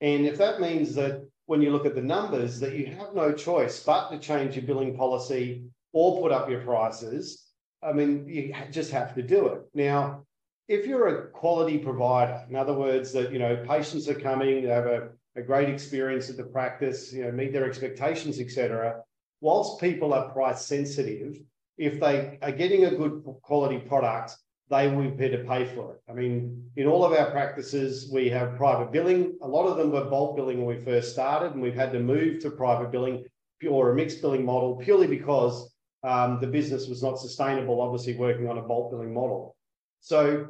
And 0.00 0.26
if 0.26 0.38
that 0.38 0.60
means 0.60 0.94
that 0.94 1.28
when 1.46 1.60
you 1.60 1.70
look 1.70 1.84
at 1.84 1.94
the 1.94 2.02
numbers, 2.02 2.60
that 2.60 2.74
you 2.74 2.86
have 2.86 3.14
no 3.14 3.32
choice 3.32 3.82
but 3.82 4.10
to 4.10 4.18
change 4.18 4.54
your 4.54 4.64
billing 4.64 4.96
policy 4.96 5.64
or 5.92 6.22
put 6.22 6.32
up 6.32 6.48
your 6.48 6.60
prices, 6.60 7.47
I 7.82 7.92
mean, 7.92 8.26
you 8.28 8.54
just 8.70 8.90
have 8.90 9.14
to 9.14 9.22
do 9.22 9.46
it. 9.48 9.62
Now, 9.74 10.24
if 10.68 10.86
you're 10.86 11.08
a 11.08 11.28
quality 11.28 11.78
provider, 11.78 12.44
in 12.48 12.56
other 12.56 12.74
words, 12.74 13.12
that 13.12 13.32
you 13.32 13.38
know 13.38 13.64
patients 13.66 14.08
are 14.08 14.14
coming, 14.14 14.62
they 14.62 14.68
have 14.68 14.86
a, 14.86 15.08
a 15.36 15.42
great 15.42 15.68
experience 15.68 16.28
at 16.28 16.36
the 16.36 16.44
practice, 16.44 17.12
you 17.12 17.24
know, 17.24 17.32
meet 17.32 17.52
their 17.52 17.68
expectations, 17.68 18.38
etc. 18.40 19.02
Whilst 19.40 19.80
people 19.80 20.12
are 20.12 20.30
price 20.30 20.66
sensitive, 20.66 21.38
if 21.78 22.00
they 22.00 22.38
are 22.42 22.52
getting 22.52 22.84
a 22.84 22.94
good 22.94 23.22
quality 23.42 23.78
product, 23.78 24.36
they 24.68 24.88
will 24.88 25.02
be 25.02 25.08
prepared 25.08 25.32
to 25.32 25.48
pay 25.48 25.64
for 25.64 25.94
it. 25.94 26.02
I 26.10 26.12
mean, 26.12 26.70
in 26.76 26.86
all 26.86 27.04
of 27.04 27.12
our 27.12 27.30
practices, 27.30 28.10
we 28.12 28.28
have 28.28 28.56
private 28.56 28.92
billing. 28.92 29.38
A 29.40 29.48
lot 29.48 29.66
of 29.66 29.78
them 29.78 29.92
were 29.92 30.04
bulk 30.04 30.36
billing 30.36 30.58
when 30.64 30.76
we 30.76 30.84
first 30.84 31.12
started, 31.12 31.52
and 31.52 31.62
we've 31.62 31.74
had 31.74 31.92
to 31.92 32.00
move 32.00 32.40
to 32.40 32.50
private 32.50 32.90
billing 32.90 33.24
or 33.66 33.92
a 33.92 33.94
mixed 33.94 34.20
billing 34.20 34.44
model 34.44 34.76
purely 34.76 35.06
because 35.06 35.72
um, 36.04 36.38
the 36.40 36.46
business 36.46 36.88
was 36.88 37.02
not 37.02 37.18
sustainable, 37.18 37.80
obviously 37.80 38.16
working 38.16 38.48
on 38.48 38.58
a 38.58 38.62
bulk 38.62 38.90
billing 38.90 39.12
model. 39.12 39.56
So 40.00 40.48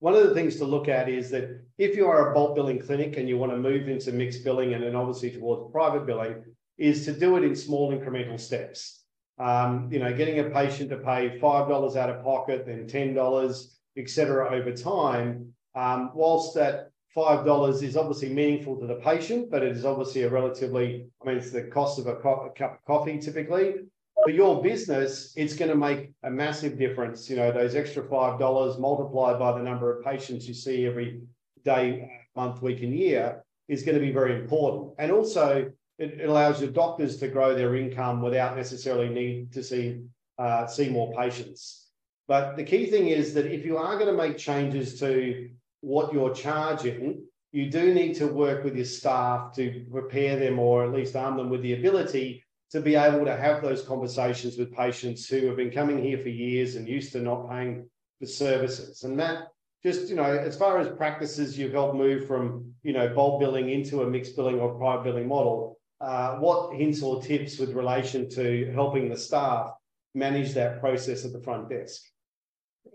one 0.00 0.14
of 0.14 0.22
the 0.28 0.34
things 0.34 0.56
to 0.56 0.64
look 0.64 0.88
at 0.88 1.08
is 1.08 1.30
that 1.30 1.60
if 1.76 1.96
you 1.96 2.06
are 2.06 2.30
a 2.30 2.34
bulk 2.34 2.54
billing 2.54 2.78
clinic 2.78 3.16
and 3.16 3.28
you 3.28 3.36
want 3.36 3.52
to 3.52 3.58
move 3.58 3.88
into 3.88 4.12
mixed 4.12 4.44
billing 4.44 4.74
and 4.74 4.82
then 4.82 4.94
obviously 4.94 5.30
towards 5.30 5.72
private 5.72 6.06
billing, 6.06 6.44
is 6.78 7.04
to 7.04 7.12
do 7.12 7.36
it 7.36 7.42
in 7.42 7.56
small 7.56 7.92
incremental 7.92 8.38
steps. 8.38 9.02
Um, 9.38 9.88
you 9.92 9.98
know, 9.98 10.12
getting 10.14 10.38
a 10.40 10.50
patient 10.50 10.90
to 10.90 10.96
pay 10.96 11.38
$5 11.40 11.96
out 11.96 12.10
of 12.10 12.24
pocket, 12.24 12.66
then 12.66 12.86
$10, 12.86 13.66
et 13.96 14.08
cetera, 14.08 14.50
over 14.54 14.72
time, 14.72 15.52
um, 15.74 16.10
whilst 16.14 16.54
that 16.54 16.90
$5 17.16 17.82
is 17.82 17.96
obviously 17.96 18.28
meaningful 18.30 18.78
to 18.78 18.86
the 18.86 18.96
patient, 18.96 19.50
but 19.50 19.62
it 19.62 19.76
is 19.76 19.84
obviously 19.84 20.22
a 20.22 20.30
relatively, 20.30 21.08
I 21.22 21.28
mean, 21.28 21.38
it's 21.38 21.50
the 21.50 21.64
cost 21.64 21.98
of 21.98 22.06
a, 22.06 22.16
co- 22.16 22.50
a 22.52 22.58
cup 22.58 22.74
of 22.74 22.84
coffee 22.84 23.18
typically. 23.18 23.74
For 24.28 24.34
your 24.34 24.62
business, 24.62 25.32
it's 25.36 25.56
going 25.56 25.70
to 25.70 25.74
make 25.74 26.10
a 26.22 26.30
massive 26.30 26.78
difference. 26.78 27.30
You 27.30 27.36
know, 27.36 27.50
those 27.50 27.74
extra 27.74 28.02
$5 28.02 28.78
multiplied 28.78 29.38
by 29.38 29.52
the 29.52 29.64
number 29.64 29.90
of 29.90 30.04
patients 30.04 30.46
you 30.46 30.52
see 30.52 30.84
every 30.84 31.22
day, 31.64 32.10
month, 32.36 32.60
week, 32.60 32.82
and 32.82 32.94
year 32.94 33.42
is 33.68 33.84
going 33.84 33.94
to 33.94 34.04
be 34.04 34.12
very 34.12 34.38
important. 34.38 34.92
And 34.98 35.10
also, 35.10 35.72
it, 35.98 36.20
it 36.20 36.28
allows 36.28 36.60
your 36.60 36.70
doctors 36.72 37.16
to 37.20 37.28
grow 37.28 37.54
their 37.54 37.74
income 37.74 38.20
without 38.20 38.54
necessarily 38.54 39.08
need 39.08 39.50
to 39.54 39.62
see 39.62 40.02
uh, 40.38 40.66
see 40.66 40.90
more 40.90 41.10
patients. 41.14 41.86
But 42.26 42.58
the 42.58 42.64
key 42.64 42.84
thing 42.84 43.08
is 43.08 43.32
that 43.32 43.46
if 43.46 43.64
you 43.64 43.78
are 43.78 43.94
going 43.94 44.14
to 44.14 44.22
make 44.22 44.36
changes 44.36 45.00
to 45.00 45.48
what 45.80 46.12
you're 46.12 46.34
charging, 46.34 47.24
you 47.52 47.70
do 47.70 47.94
need 47.94 48.12
to 48.16 48.26
work 48.26 48.62
with 48.62 48.76
your 48.76 48.84
staff 48.84 49.54
to 49.54 49.86
prepare 49.90 50.38
them 50.38 50.58
or 50.58 50.84
at 50.84 50.92
least 50.92 51.16
arm 51.16 51.38
them 51.38 51.48
with 51.48 51.62
the 51.62 51.72
ability 51.72 52.44
to 52.70 52.80
be 52.80 52.94
able 52.94 53.24
to 53.24 53.36
have 53.36 53.62
those 53.62 53.82
conversations 53.82 54.58
with 54.58 54.74
patients 54.74 55.26
who 55.26 55.46
have 55.46 55.56
been 55.56 55.70
coming 55.70 56.02
here 56.02 56.18
for 56.18 56.28
years 56.28 56.74
and 56.74 56.88
used 56.88 57.12
to 57.12 57.20
not 57.20 57.48
paying 57.48 57.88
for 58.20 58.26
services. 58.26 59.04
And 59.04 59.18
that 59.18 59.48
just, 59.82 60.08
you 60.08 60.16
know, 60.16 60.24
as 60.24 60.56
far 60.56 60.78
as 60.78 60.88
practices 60.96 61.58
you've 61.58 61.72
helped 61.72 61.96
move 61.96 62.26
from, 62.26 62.74
you 62.82 62.92
know, 62.92 63.08
bulk 63.14 63.40
billing 63.40 63.70
into 63.70 64.02
a 64.02 64.10
mixed 64.10 64.36
billing 64.36 64.58
or 64.60 64.74
private 64.74 65.04
billing 65.04 65.28
model, 65.28 65.78
uh, 66.00 66.36
what 66.36 66.74
hints 66.74 67.02
or 67.02 67.22
tips 67.22 67.58
with 67.58 67.72
relation 67.72 68.28
to 68.30 68.70
helping 68.74 69.08
the 69.08 69.16
staff 69.16 69.72
manage 70.14 70.52
that 70.54 70.80
process 70.80 71.24
at 71.24 71.32
the 71.32 71.40
front 71.40 71.68
desk? 71.68 72.02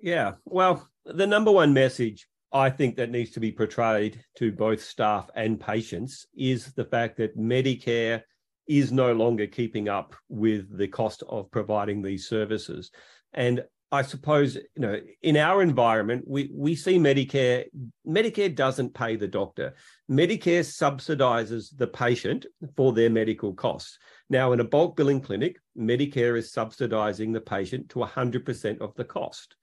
Yeah, 0.02 0.34
well, 0.46 0.88
the 1.06 1.28
number 1.28 1.52
one 1.52 1.74
message 1.74 2.28
I 2.52 2.70
think 2.70 2.98
that 2.98 3.10
needs 3.10 3.32
to 3.32 3.40
be 3.40 3.52
portrayed 3.52 4.24
to 4.36 4.52
both 4.52 4.82
staff 4.82 5.30
and 5.36 5.60
patients 5.60 6.28
is 6.38 6.74
the 6.74 6.86
fact 6.86 7.18
that 7.18 7.38
Medicare 7.38 8.22
is 8.68 8.92
no 8.92 9.14
longer 9.14 9.48
keeping 9.48 9.90
up 9.90 10.16
with 10.30 10.78
the 10.78 10.88
cost 10.88 11.24
of 11.28 11.52
providing 11.52 12.02
these 12.02 12.28
services. 12.28 12.92
And 13.34 13.64
I 13.94 14.02
suppose 14.02 14.56
you 14.56 14.64
know 14.78 15.00
in 15.22 15.38
our 15.38 15.62
environment 15.62 16.24
we 16.28 16.50
we 16.52 16.74
see 16.74 16.98
Medicare 16.98 17.66
Medicare 18.08 18.54
doesn't 18.54 18.96
pay 18.96 19.16
the 19.16 19.28
doctor. 19.28 19.76
Medicare 20.10 20.66
subsidizes 20.66 21.78
the 21.78 21.86
patient 21.86 22.48
for 22.76 22.92
their 22.92 23.12
medical 23.12 23.54
costs. 23.54 24.00
Now 24.32 24.52
in 24.52 24.62
a 24.62 24.64
bulk 24.64 24.96
billing 24.96 25.22
clinic, 25.22 25.58
Medicare 25.78 26.36
is 26.36 26.52
subsidizing 26.52 27.34
the 27.34 27.42
patient 27.42 27.90
to 27.90 28.00
100% 28.00 28.82
of 28.82 28.96
the 28.96 29.06
cost. 29.06 29.56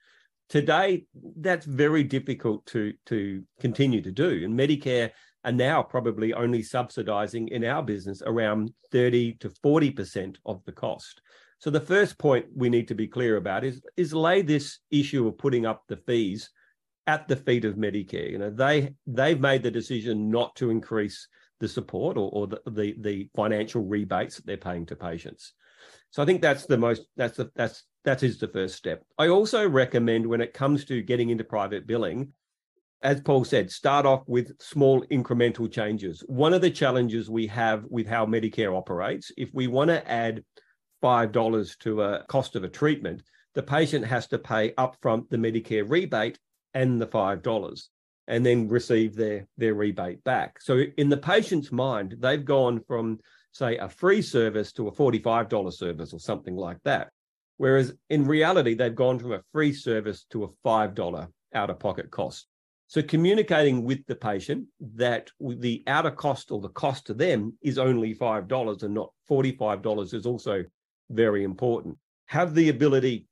Today 0.49 1.07
that's 1.38 1.66
very 1.66 2.04
difficult 2.04 2.64
to 2.66 2.92
to 3.07 3.42
continue 3.59 4.00
to 4.00 4.12
do 4.12 4.45
and 4.45 4.57
Medicare 4.57 5.11
are 5.45 5.53
now 5.53 5.83
probably 5.83 6.33
only 6.35 6.63
subsidizing 6.63 7.49
in 7.49 7.65
our 7.65 7.83
business 7.83 8.23
around 8.25 8.73
30 8.93 9.35
to 9.35 9.51
40% 9.65 10.37
of 10.45 10.63
the 10.65 10.73
cost. 10.73 11.23
So 11.59 11.71
the 11.71 11.81
first 11.81 12.19
point 12.19 12.47
we 12.55 12.71
need 12.71 12.89
to 12.89 12.95
be 12.95 13.07
clear 13.07 13.37
about 13.37 13.65
is 13.65 13.83
is 13.97 14.15
lay 14.15 14.43
this 14.43 14.79
issue 14.91 15.29
of 15.29 15.39
putting 15.39 15.67
up 15.67 15.83
the 15.89 15.99
fees 15.99 16.51
at 17.07 17.29
the 17.29 17.37
feet 17.37 17.65
of 17.65 17.75
Medicare. 17.75 18.31
You 18.31 18.39
know, 18.39 18.51
they 18.51 18.95
they've 19.07 19.41
made 19.41 19.63
the 19.63 19.71
decision 19.71 20.31
not 20.31 20.57
to 20.57 20.71
increase 20.71 21.29
the 21.61 21.69
support 21.69 22.17
or, 22.17 22.31
or 22.33 22.47
the, 22.47 22.61
the, 22.71 22.95
the 22.99 23.29
financial 23.37 23.83
rebates 23.85 24.37
that 24.37 24.47
they're 24.47 24.57
paying 24.57 24.87
to 24.87 24.97
patients. 24.97 25.53
So 26.11 26.23
I 26.23 26.27
think 26.27 26.41
that's 26.41 26.67
the 26.67 26.79
most 26.79 27.03
that's 27.17 27.37
the 27.37 27.51
that's 27.55 27.85
that 28.05 28.23
is 28.23 28.39
the 28.39 28.49
first 28.49 28.77
step. 28.77 29.05
I 29.19 29.29
also 29.29 29.69
recommend 29.69 30.27
when 30.27 30.41
it 30.41 30.55
comes 30.55 30.87
to 30.87 31.03
getting 31.03 31.29
into 31.29 31.45
private 31.45 31.87
billing, 31.87 32.33
as 33.02 33.21
Paul 33.21 33.45
said, 33.45 33.71
start 33.71 34.04
off 34.04 34.23
with 34.26 34.61
small 34.61 35.02
incremental 35.07 35.71
changes. 35.71 36.23
One 36.26 36.52
of 36.52 36.61
the 36.61 36.71
challenges 36.71 37.30
we 37.30 37.47
have 37.47 37.85
with 37.88 38.07
how 38.07 38.26
Medicare 38.26 38.76
operates, 38.76 39.33
if 39.38 39.49
we 39.54 39.69
want 39.69 39.88
to 39.88 40.09
add 40.11 40.45
$5 41.02 41.78
to 41.78 42.02
a 42.02 42.25
cost 42.28 42.57
of 42.57 42.64
a 42.64 42.69
treatment, 42.69 43.23
the 43.54 43.62
patient 43.62 44.04
has 44.04 44.26
to 44.28 44.38
pay 44.38 44.73
upfront 44.73 45.28
the 45.30 45.38
Medicare 45.38 45.88
rebate 45.88 46.38
and 46.75 47.00
the 47.00 47.07
$5 47.07 47.88
and 48.28 48.47
then 48.47 48.69
receive 48.69 49.16
their, 49.16 49.47
their 49.57 49.75
rebate 49.75 50.23
back. 50.23 50.61
So, 50.61 50.85
in 50.99 51.09
the 51.09 51.16
patient's 51.16 51.73
mind, 51.73 52.16
they've 52.21 52.45
gone 52.45 52.80
from, 52.87 53.19
say, 53.52 53.76
a 53.78 53.88
free 53.88 54.23
service 54.23 54.73
to 54.73 54.88
a 54.88 54.92
$45 54.92 55.73
service 55.73 56.12
or 56.12 56.21
something 56.21 56.54
like 56.54 56.78
that. 56.85 57.09
Whereas 57.57 57.92
in 58.09 58.26
reality, 58.26 58.75
they've 58.75 58.95
gone 58.95 59.19
from 59.19 59.33
a 59.33 59.42
free 59.52 59.73
service 59.73 60.25
to 60.30 60.45
a 60.45 60.49
$5 60.64 61.28
out 61.54 61.71
of 61.71 61.78
pocket 61.78 62.11
cost. 62.11 62.47
So, 62.91 63.01
communicating 63.03 63.85
with 63.85 64.05
the 64.07 64.17
patient 64.17 64.67
that 64.97 65.31
the 65.39 65.85
outer 65.87 66.11
cost 66.11 66.51
or 66.51 66.61
the 66.61 66.71
cost 66.71 67.07
to 67.07 67.15
them 67.15 67.57
is 67.63 67.79
only 67.79 68.17
$5 68.17 68.83
and 68.83 68.93
not 68.95 69.13
$45 69.31 70.13
is 70.13 70.27
also 70.27 70.65
very 71.09 71.45
important. 71.45 71.97
Have 72.27 72.53
the 72.53 72.69
ability 72.69 73.29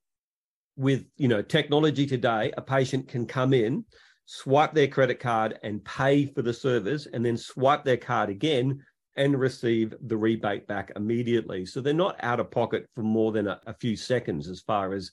with 0.76 1.06
you 1.16 1.26
know 1.26 1.42
technology 1.42 2.06
today, 2.06 2.52
a 2.56 2.62
patient 2.62 3.08
can 3.08 3.26
come 3.26 3.52
in, 3.52 3.84
swipe 4.26 4.74
their 4.74 4.86
credit 4.86 5.18
card 5.18 5.58
and 5.64 5.84
pay 5.84 6.26
for 6.26 6.42
the 6.42 6.54
service, 6.54 7.08
and 7.12 7.26
then 7.26 7.36
swipe 7.36 7.82
their 7.82 7.96
card 7.96 8.30
again 8.30 8.80
and 9.16 9.40
receive 9.40 9.92
the 10.02 10.16
rebate 10.16 10.68
back 10.68 10.92
immediately. 10.94 11.66
So 11.66 11.80
they're 11.80 11.92
not 11.92 12.14
out 12.20 12.38
of 12.38 12.52
pocket 12.52 12.86
for 12.94 13.02
more 13.02 13.32
than 13.32 13.48
a, 13.48 13.60
a 13.66 13.74
few 13.74 13.96
seconds 13.96 14.48
as 14.48 14.60
far 14.60 14.94
as 14.94 15.10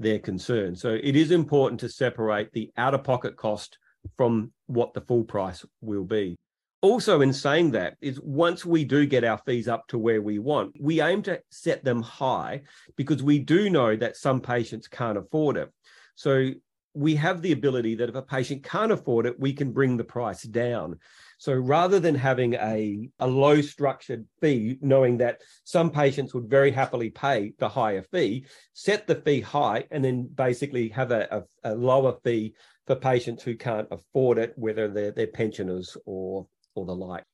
they're 0.00 0.18
concerned. 0.18 0.80
So 0.80 0.98
it 1.00 1.14
is 1.14 1.30
important 1.30 1.78
to 1.78 1.88
separate 1.88 2.50
the 2.50 2.72
out 2.76 2.94
of 2.94 3.04
pocket 3.04 3.36
cost 3.36 3.78
from 4.16 4.52
what 4.66 4.94
the 4.94 5.00
full 5.00 5.24
price 5.24 5.64
will 5.80 6.04
be. 6.04 6.36
Also 6.82 7.22
in 7.22 7.32
saying 7.32 7.70
that 7.70 7.96
is 8.00 8.20
once 8.20 8.64
we 8.66 8.84
do 8.84 9.06
get 9.06 9.24
our 9.24 9.38
fees 9.38 9.68
up 9.68 9.86
to 9.88 9.98
where 9.98 10.20
we 10.20 10.38
want 10.38 10.74
we 10.78 11.00
aim 11.00 11.22
to 11.22 11.40
set 11.50 11.82
them 11.82 12.02
high 12.02 12.60
because 12.96 13.22
we 13.22 13.38
do 13.38 13.70
know 13.70 13.96
that 13.96 14.16
some 14.16 14.40
patients 14.40 14.86
can't 14.86 15.16
afford 15.16 15.56
it. 15.56 15.70
So 16.14 16.50
we 16.92 17.14
have 17.16 17.40
the 17.40 17.52
ability 17.52 17.94
that 17.96 18.10
if 18.10 18.14
a 18.14 18.22
patient 18.22 18.62
can't 18.62 18.92
afford 18.92 19.26
it 19.26 19.40
we 19.40 19.52
can 19.52 19.72
bring 19.72 19.96
the 19.96 20.04
price 20.04 20.42
down 20.42 20.98
so 21.44 21.52
rather 21.52 22.00
than 22.00 22.14
having 22.14 22.54
a, 22.54 23.10
a 23.18 23.26
low 23.26 23.60
structured 23.60 24.24
fee 24.40 24.78
knowing 24.80 25.18
that 25.18 25.42
some 25.64 25.90
patients 25.90 26.32
would 26.32 26.48
very 26.48 26.70
happily 26.70 27.10
pay 27.10 27.52
the 27.58 27.68
higher 27.68 28.02
fee 28.02 28.46
set 28.72 29.06
the 29.06 29.14
fee 29.14 29.42
high 29.42 29.84
and 29.90 30.02
then 30.02 30.26
basically 30.34 30.88
have 30.88 31.10
a, 31.10 31.44
a, 31.62 31.72
a 31.72 31.74
lower 31.74 32.16
fee 32.24 32.54
for 32.86 32.96
patients 32.96 33.42
who 33.42 33.54
can't 33.54 33.86
afford 33.90 34.38
it 34.38 34.54
whether 34.56 34.88
they're, 34.88 35.10
they're 35.10 35.26
pensioners 35.26 35.98
or 36.06 36.46
or 36.74 36.86
the 36.86 36.94
like. 36.94 37.24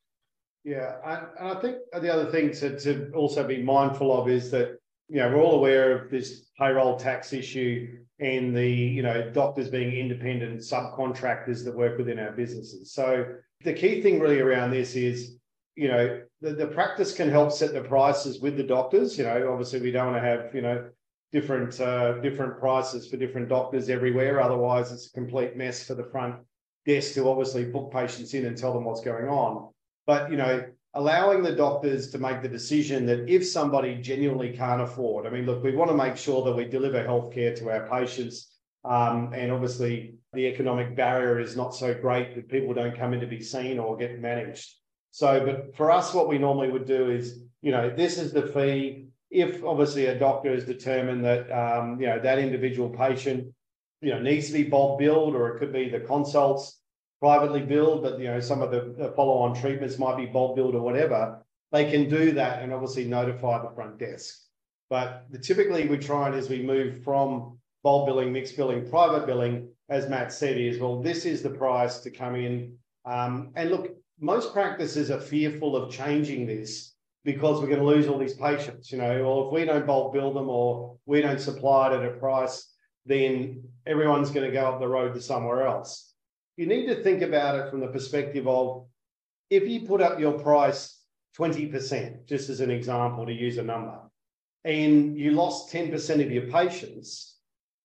Yeah, 0.65 0.97
and 1.07 1.27
I 1.41 1.61
think 1.61 1.77
the 1.93 2.13
other 2.13 2.33
thing 2.33 2.51
to, 2.55 2.81
to 2.81 3.13
also 3.15 3.47
be 3.47 3.63
mindful 3.63 4.21
of 4.21 4.29
is 4.29 4.51
that 4.51 4.77
you 5.09 5.21
know 5.21 5.29
we're 5.29 5.41
all 5.41 5.55
aware 5.55 5.97
of 5.97 6.11
this 6.11 6.51
payroll 6.59 6.99
tax 6.99 7.33
issue 7.33 7.97
and 8.19 8.57
the 8.57 8.69
you 8.69 9.03
know 9.03 9.31
doctors 9.31 9.69
being 9.69 9.93
independent 9.93 10.61
subcontractors 10.63 11.65
that 11.65 11.77
work 11.77 11.97
within 11.97 12.19
our 12.19 12.33
businesses. 12.33 12.93
So 12.93 13.25
the 13.63 13.73
key 13.73 14.03
thing 14.03 14.21
really 14.21 14.41
around 14.41 14.71
this 14.71 14.95
is 14.95 15.37
you 15.77 15.89
know 15.89 16.23
the, 16.41 16.53
the 16.53 16.67
practice 16.67 17.15
can 17.15 17.31
help 17.31 17.53
set 17.53 17.73
the 17.73 17.83
prices 17.83 18.41
with 18.41 18.57
the 18.57 18.63
doctors. 18.63 19.19
You 19.19 19.25
know, 19.25 19.51
obviously 19.51 19.81
we 19.81 19.91
don't 19.91 20.13
want 20.13 20.23
to 20.23 20.29
have 20.29 20.55
you 20.55 20.63
know 20.63 20.89
different 21.33 21.81
uh, 21.81 22.15
different 22.21 22.59
prices 22.59 23.09
for 23.09 23.17
different 23.17 23.49
doctors 23.49 23.89
everywhere. 23.89 24.41
Otherwise, 24.41 24.93
it's 24.93 25.07
a 25.07 25.13
complete 25.13 25.57
mess 25.57 25.87
for 25.87 25.95
the 25.95 26.05
front 26.05 26.37
desk 26.87 27.15
to 27.15 27.29
obviously 27.29 27.65
book 27.65 27.93
patients 27.93 28.35
in 28.35 28.47
and 28.47 28.57
tell 28.57 28.73
them 28.73 28.85
what's 28.85 29.01
going 29.01 29.29
on. 29.29 29.71
But, 30.07 30.31
you 30.31 30.37
know, 30.37 30.65
allowing 30.95 31.43
the 31.43 31.55
doctors 31.55 32.11
to 32.11 32.19
make 32.19 32.43
the 32.43 32.49
decision 32.49 33.07
that 33.07 33.29
if 33.29 33.47
somebody 33.47 33.97
genuinely 33.97 34.57
can't 34.57 34.83
afford, 34.83 35.27
I 35.27 35.31
mean, 35.31 35.47
look, 35.47 35.63
we 35.63 35.77
want 35.77 35.91
to 35.91 35.97
make 35.97 36.17
sure 36.17 36.45
that 36.45 36.57
we 36.57 36.65
deliver 36.65 37.05
healthcare 37.05 37.57
to 37.59 37.71
our 37.71 37.89
patients. 37.89 38.51
Um, 38.85 39.33
and 39.35 39.53
obviously, 39.53 40.15
the 40.33 40.47
economic 40.47 40.95
barrier 40.95 41.41
is 41.41 41.57
not 41.57 41.75
so 41.75 41.95
great 41.95 42.35
that 42.35 42.49
people 42.49 42.73
don't 42.75 42.97
come 42.97 43.13
in 43.13 43.21
to 43.21 43.27
be 43.27 43.43
seen 43.43 43.79
or 43.79 43.97
get 43.97 44.21
managed. 44.21 44.75
So, 45.11 45.45
but 45.45 45.77
for 45.77 45.91
us, 45.91 46.15
what 46.15 46.29
we 46.29 46.39
normally 46.39 46.71
would 46.71 46.87
do 46.87 47.11
is, 47.11 47.43
you 47.63 47.73
know, 47.73 47.91
this 47.91 48.17
is 48.17 48.33
the 48.33 48.47
fee. 48.47 49.07
If 49.31 49.65
obviously 49.65 50.07
a 50.07 50.19
doctor 50.19 50.53
has 50.53 50.65
determined 50.65 51.25
that, 51.25 51.51
um, 51.51 52.01
you 52.01 52.07
know, 52.07 52.21
that 52.21 52.39
individual 52.39 52.91
patient 52.91 53.53
you 54.01 54.11
know, 54.11 54.21
needs 54.21 54.47
to 54.47 54.53
be 54.53 54.63
bulk 54.63 54.99
billed, 54.99 55.35
or 55.35 55.49
it 55.49 55.59
could 55.59 55.73
be 55.73 55.89
the 55.89 56.01
consults 56.01 56.81
privately 57.21 57.61
billed, 57.61 58.03
but 58.03 58.19
you 58.19 58.27
know, 58.27 58.41
some 58.41 58.63
of 58.63 58.71
the 58.71 59.13
follow-on 59.15 59.55
treatments 59.61 59.99
might 59.99 60.17
be 60.17 60.27
bulk 60.27 60.57
billed 60.57 60.75
or 60.75 60.81
whatever. 60.81 61.45
They 61.71 61.91
can 61.91 62.09
do 62.09 62.33
that 62.33 62.63
and 62.63 62.73
obviously 62.73 63.05
notify 63.05 63.63
the 63.63 63.75
front 63.75 63.99
desk. 63.99 64.39
But 64.89 65.27
the, 65.31 65.39
typically, 65.39 65.87
we 65.87 65.99
try 65.99 66.29
and 66.29 66.35
as 66.35 66.49
we 66.49 66.63
move 66.63 67.05
from 67.05 67.59
bulk 67.83 68.07
billing, 68.07 68.33
mixed 68.33 68.57
billing, 68.57 68.89
private 68.89 69.27
billing, 69.27 69.69
as 69.91 70.09
Matt 70.09 70.33
said, 70.33 70.57
is 70.57 70.79
well, 70.79 71.03
this 71.03 71.27
is 71.27 71.43
the 71.43 71.51
price 71.51 71.99
to 71.99 72.11
come 72.11 72.37
in. 72.37 72.77
Um, 73.05 73.51
and 73.57 73.71
look, 73.71 73.97
most 74.21 74.53
practices 74.53 75.11
are 75.11 75.21
fearful 75.21 75.77
of 75.77 75.93
changing 75.93 76.47
this 76.47 76.95
because 77.25 77.61
we're 77.61 77.67
going 77.67 77.81
to 77.81 77.85
lose 77.85 78.07
all 78.07 78.19
these 78.19 78.35
patients, 78.35 78.93
you 78.93 78.99
know, 78.99 79.23
or 79.23 79.47
if 79.47 79.53
we 79.53 79.65
don't 79.65 79.87
bulk 79.87 80.13
bill 80.13 80.33
them 80.33 80.49
or 80.49 80.97
we 81.07 81.21
don't 81.21 81.41
supply 81.41 81.91
it 81.91 81.97
at 81.97 82.05
a 82.05 82.17
price, 82.19 82.73
then 83.05 83.63
everyone's 83.87 84.31
going 84.31 84.47
to 84.47 84.53
go 84.53 84.67
up 84.67 84.81
the 84.81 84.87
road 84.87 85.13
to 85.15 85.21
somewhere 85.21 85.67
else. 85.67 86.15
You 86.57 86.67
need 86.67 86.87
to 86.87 87.03
think 87.03 87.23
about 87.23 87.59
it 87.59 87.71
from 87.71 87.81
the 87.81 87.89
perspective 87.89 88.47
of 88.47 88.87
if 89.51 89.67
you 89.67 89.87
put 89.87 90.01
up 90.01 90.21
your 90.21 90.39
price 90.39 90.99
20%, 91.37 92.27
just 92.27 92.49
as 92.49 92.61
an 92.61 92.71
example 92.71 93.27
to 93.27 93.33
use 93.33 93.59
a 93.59 93.63
number, 93.63 93.99
and 94.65 95.19
you 95.19 95.33
lost 95.33 95.73
10% 95.73 96.25
of 96.25 96.31
your 96.31 96.47
patients, 96.47 97.39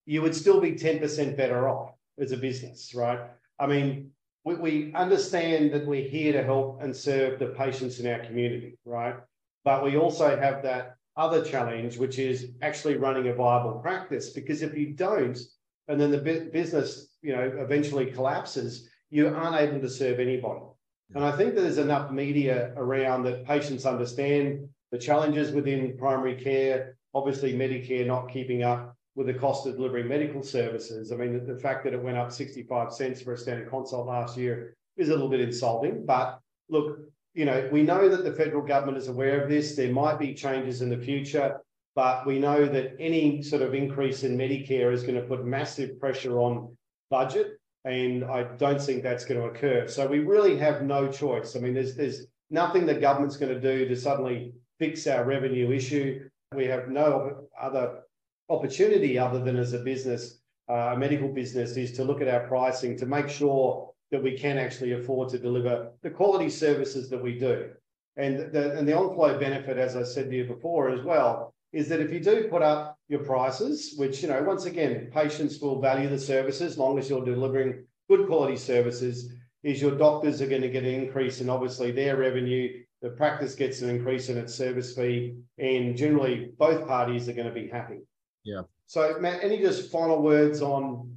you 0.06 0.22
would 0.22 0.36
still 0.36 0.62
be 0.62 0.74
10% 0.74 1.36
better 1.36 1.68
off 1.68 1.95
as 2.20 2.32
a 2.32 2.38
business, 2.38 2.94
right? 2.96 3.20
I 3.60 3.68
mean, 3.68 4.12
we, 4.44 4.56
we 4.56 4.94
understand 4.94 5.74
that 5.74 5.86
we're 5.86 6.08
here 6.08 6.34
to 6.34 6.44
help 6.44 6.82
and 6.82 6.96
serve 6.96 7.40
the 7.40 7.48
patients 7.48 8.00
in 8.00 8.08
our 8.08 8.20
community, 8.20 8.78
right? 8.86 9.16
But 9.64 9.84
we 9.84 9.98
also 9.98 10.38
have 10.38 10.64
that 10.64 10.96
other 11.18 11.44
challenge, 11.44 11.98
which 11.98 12.20
is 12.20 12.52
actually 12.62 12.98
running 12.98 13.28
a 13.28 13.34
viable 13.34 13.80
practice. 13.80 14.30
Because 14.30 14.62
if 14.62 14.78
you 14.78 14.94
don't, 14.94 15.38
and 15.88 16.00
then 16.00 16.12
the 16.12 16.50
business, 16.52 17.08
you 17.22 17.36
know, 17.36 17.52
eventually 17.60 18.08
collapses, 18.08 18.90
you 19.10 19.28
aren't 19.28 19.56
able 19.56 19.80
to 19.80 19.90
serve 19.90 20.20
anybody. 20.20 20.62
And 21.14 21.24
I 21.24 21.32
think 21.32 21.56
that 21.56 21.62
there's 21.62 21.78
enough 21.78 22.12
media 22.12 22.74
around 22.76 23.24
that 23.24 23.46
patients 23.46 23.86
understand 23.86 24.68
the 24.92 24.98
challenges 24.98 25.52
within 25.52 25.98
primary 25.98 26.36
care, 26.36 26.98
obviously 27.14 27.54
Medicare 27.54 28.06
not 28.06 28.32
keeping 28.32 28.64
up 28.64 28.95
with 29.16 29.28
the 29.28 29.34
cost 29.34 29.66
of 29.66 29.76
delivering 29.76 30.08
medical 30.08 30.44
services. 30.44 31.12
I 31.12 31.16
mean, 31.16 31.34
the, 31.34 31.54
the 31.54 31.60
fact 31.60 31.84
that 31.86 31.94
it 31.94 32.02
went 32.02 32.18
up 32.18 32.32
65 32.32 32.92
cents 32.92 33.22
for 33.22 33.34
a 33.34 33.38
standard 33.38 33.70
consult 33.70 34.08
last 34.08 34.38
year 34.38 34.76
is 34.98 35.10
a 35.10 35.12
little 35.12 35.30
bit 35.30 35.40
insulting. 35.40 36.06
But 36.06 36.40
look, 36.70 37.00
you 37.34 37.46
know, 37.46 37.68
we 37.72 37.84
know 37.84 38.10
that 38.10 38.24
the 38.24 38.34
federal 38.34 38.66
government 38.66 38.98
is 38.98 39.08
aware 39.08 39.42
of 39.42 39.50
this. 39.50 39.76
There 39.76 39.92
might 39.92 40.20
be 40.20 40.34
changes 40.34 40.82
in 40.82 40.90
the 40.90 40.98
future, 40.98 41.62
but 41.96 42.26
we 42.26 42.40
know 42.40 42.66
that 42.66 42.96
any 43.00 43.42
sort 43.42 43.62
of 43.62 43.74
increase 43.74 44.24
in 44.24 44.38
Medicare 44.38 44.92
is 44.92 45.04
going 45.04 45.16
to 45.16 45.28
put 45.28 45.46
massive 45.46 46.00
pressure 46.00 46.40
on 46.40 46.76
budget. 47.10 47.60
And 47.86 48.26
I 48.26 48.44
don't 48.58 48.82
think 48.82 49.04
that's 49.04 49.26
going 49.26 49.40
to 49.40 49.48
occur. 49.48 49.88
So 49.88 50.08
we 50.08 50.20
really 50.20 50.58
have 50.58 50.82
no 50.82 51.08
choice. 51.08 51.56
I 51.56 51.60
mean, 51.60 51.74
there's 51.76 51.96
there's 51.96 52.26
nothing 52.50 52.86
the 52.86 52.96
government's 52.96 53.38
going 53.38 53.54
to 53.54 53.62
do 53.62 53.88
to 53.88 53.96
suddenly 53.96 54.54
fix 54.80 55.06
our 55.06 55.24
revenue 55.24 55.72
issue. 55.72 56.28
We 56.56 56.66
have 56.66 56.90
no 56.90 57.48
other 57.60 58.00
opportunity 58.50 59.18
other 59.18 59.40
than 59.40 59.58
as 59.58 59.74
a 59.74 59.80
business, 59.80 60.40
uh, 60.70 60.94
a 60.94 60.98
medical 60.98 61.30
business, 61.30 61.78
is 61.78 61.92
to 61.94 62.04
look 62.04 62.22
at 62.22 62.28
our 62.28 62.48
pricing 62.48 62.98
to 62.98 63.06
make 63.06 63.30
sure 63.30 63.92
that 64.12 64.22
we 64.22 64.38
can 64.38 64.58
actually 64.58 64.94
afford 64.94 65.30
to 65.30 65.40
deliver 65.40 65.92
the 66.02 66.10
quality 66.10 66.50
services 66.50 67.10
that 67.10 67.22
we 67.22 67.38
do. 67.38 67.70
And 68.18 68.52
the, 68.54 68.78
and 68.78 68.88
the 68.88 68.98
on-flow 68.98 69.40
benefit, 69.40 69.78
as 69.78 69.96
I 69.96 70.04
said 70.04 70.30
to 70.30 70.36
you 70.36 70.46
before 70.46 70.90
as 70.90 71.02
well, 71.02 71.54
is 71.74 71.90
that 71.90 72.00
if 72.00 72.12
you 72.14 72.22
do 72.22 72.48
put 72.50 72.62
up 72.62 72.98
your 73.10 73.20
prices, 73.20 73.96
which, 73.98 74.22
you 74.22 74.30
know, 74.30 74.42
once 74.44 74.66
again, 74.66 75.10
patients 75.14 75.60
will 75.60 75.82
value 75.82 76.08
the 76.08 76.18
services 76.18 76.62
as 76.74 76.78
long 76.78 76.98
as 76.98 77.10
you're 77.10 77.26
delivering 77.26 77.84
good 78.10 78.28
quality 78.28 78.56
services, 78.56 79.34
is 79.64 79.82
your 79.82 79.98
doctors 79.98 80.42
are 80.42 80.48
going 80.48 80.62
to 80.62 80.70
get 80.70 80.84
an 80.84 80.94
increase 80.94 81.42
in 81.42 81.50
obviously 81.50 81.92
their 81.92 82.16
revenue, 82.16 82.82
the 83.02 83.10
practice 83.10 83.56
gets 83.56 83.82
an 83.82 83.90
increase 83.90 84.30
in 84.30 84.38
its 84.38 84.54
service 84.54 84.96
fee, 84.96 85.36
and 85.58 85.98
generally 85.98 86.52
both 86.58 86.88
parties 86.88 87.28
are 87.28 87.34
going 87.34 87.48
to 87.48 87.54
be 87.54 87.68
happy. 87.68 88.00
Yeah. 88.46 88.62
So, 88.86 89.18
Matt, 89.20 89.44
any 89.44 89.58
just 89.58 89.92
final 89.92 90.22
words 90.22 90.62
on 90.62 91.14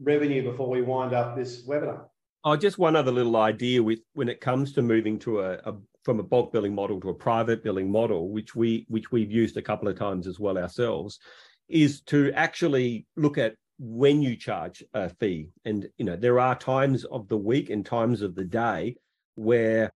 revenue 0.00 0.42
before 0.42 0.68
we 0.68 0.82
wind 0.82 1.12
up 1.12 1.36
this 1.36 1.66
webinar? 1.66 2.06
Oh, 2.42 2.56
just 2.56 2.78
one 2.78 2.96
other 2.96 3.12
little 3.12 3.36
idea 3.36 3.82
with 3.82 4.00
when 4.14 4.30
it 4.30 4.40
comes 4.40 4.72
to 4.72 4.82
moving 4.82 5.18
to 5.20 5.40
a, 5.40 5.52
a 5.66 5.74
from 6.02 6.18
a 6.18 6.22
bulk 6.22 6.52
billing 6.52 6.74
model 6.74 6.98
to 7.00 7.10
a 7.10 7.14
private 7.14 7.62
billing 7.62 7.90
model, 7.90 8.30
which 8.30 8.56
we 8.56 8.86
which 8.88 9.12
we've 9.12 9.30
used 9.30 9.58
a 9.58 9.62
couple 9.62 9.88
of 9.88 9.98
times 9.98 10.26
as 10.26 10.40
well 10.40 10.56
ourselves, 10.56 11.18
is 11.68 12.00
to 12.02 12.32
actually 12.32 13.06
look 13.16 13.36
at 13.36 13.54
when 13.78 14.22
you 14.22 14.36
charge 14.36 14.82
a 14.94 15.10
fee. 15.10 15.48
And 15.66 15.86
you 15.98 16.06
know, 16.06 16.16
there 16.16 16.40
are 16.40 16.54
times 16.54 17.04
of 17.04 17.28
the 17.28 17.36
week 17.36 17.68
and 17.68 17.84
times 17.84 18.22
of 18.22 18.34
the 18.34 18.44
day 18.44 18.96
where 19.34 19.92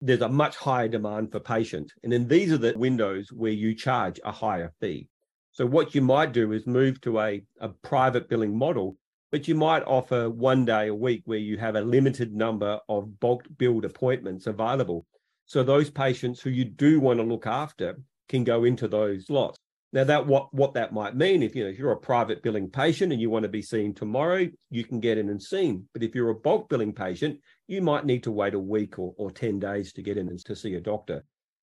there's 0.00 0.22
a 0.22 0.28
much 0.28 0.56
higher 0.56 0.88
demand 0.88 1.30
for 1.30 1.40
patient. 1.40 1.92
And 2.02 2.12
then 2.12 2.26
these 2.26 2.52
are 2.52 2.58
the 2.58 2.74
windows 2.76 3.30
where 3.32 3.52
you 3.52 3.74
charge 3.74 4.18
a 4.24 4.32
higher 4.32 4.72
fee. 4.80 5.08
So 5.52 5.66
what 5.66 5.94
you 5.94 6.00
might 6.00 6.32
do 6.32 6.52
is 6.52 6.66
move 6.66 7.00
to 7.02 7.20
a, 7.20 7.44
a 7.60 7.68
private 7.68 8.28
billing 8.28 8.56
model, 8.56 8.96
but 9.30 9.46
you 9.46 9.54
might 9.54 9.82
offer 9.82 10.30
one 10.30 10.64
day 10.64 10.88
a 10.88 10.94
week 10.94 11.22
where 11.26 11.38
you 11.38 11.58
have 11.58 11.76
a 11.76 11.82
limited 11.82 12.34
number 12.34 12.80
of 12.88 13.20
bulk 13.20 13.46
billed 13.58 13.84
appointments 13.84 14.46
available. 14.46 15.04
So 15.44 15.62
those 15.62 15.90
patients 15.90 16.40
who 16.40 16.48
you 16.48 16.64
do 16.64 17.00
want 17.00 17.20
to 17.20 17.24
look 17.24 17.46
after 17.46 17.98
can 18.30 18.44
go 18.44 18.64
into 18.64 18.88
those 18.88 19.26
slots. 19.26 19.58
Now 19.92 20.04
that 20.04 20.26
what 20.26 20.54
what 20.54 20.72
that 20.72 20.94
might 20.94 21.14
mean, 21.14 21.42
if 21.42 21.54
you 21.54 21.64
know 21.64 21.70
if 21.70 21.78
you're 21.78 21.92
a 21.92 21.96
private 21.98 22.42
billing 22.42 22.70
patient 22.70 23.12
and 23.12 23.20
you 23.20 23.28
want 23.28 23.42
to 23.42 23.50
be 23.50 23.60
seen 23.60 23.92
tomorrow, 23.92 24.48
you 24.70 24.84
can 24.84 25.00
get 25.00 25.18
in 25.18 25.28
and 25.28 25.42
seen. 25.42 25.86
But 25.92 26.02
if 26.02 26.14
you're 26.14 26.30
a 26.30 26.34
bulk 26.34 26.70
billing 26.70 26.94
patient, 26.94 27.40
you 27.66 27.82
might 27.82 28.06
need 28.06 28.22
to 28.22 28.32
wait 28.32 28.54
a 28.54 28.58
week 28.58 28.98
or, 28.98 29.12
or 29.18 29.30
10 29.30 29.58
days 29.58 29.92
to 29.92 30.02
get 30.02 30.16
in 30.16 30.28
and 30.28 30.42
to 30.46 30.56
see 30.56 30.76
a 30.76 30.80
doctor. 30.80 31.24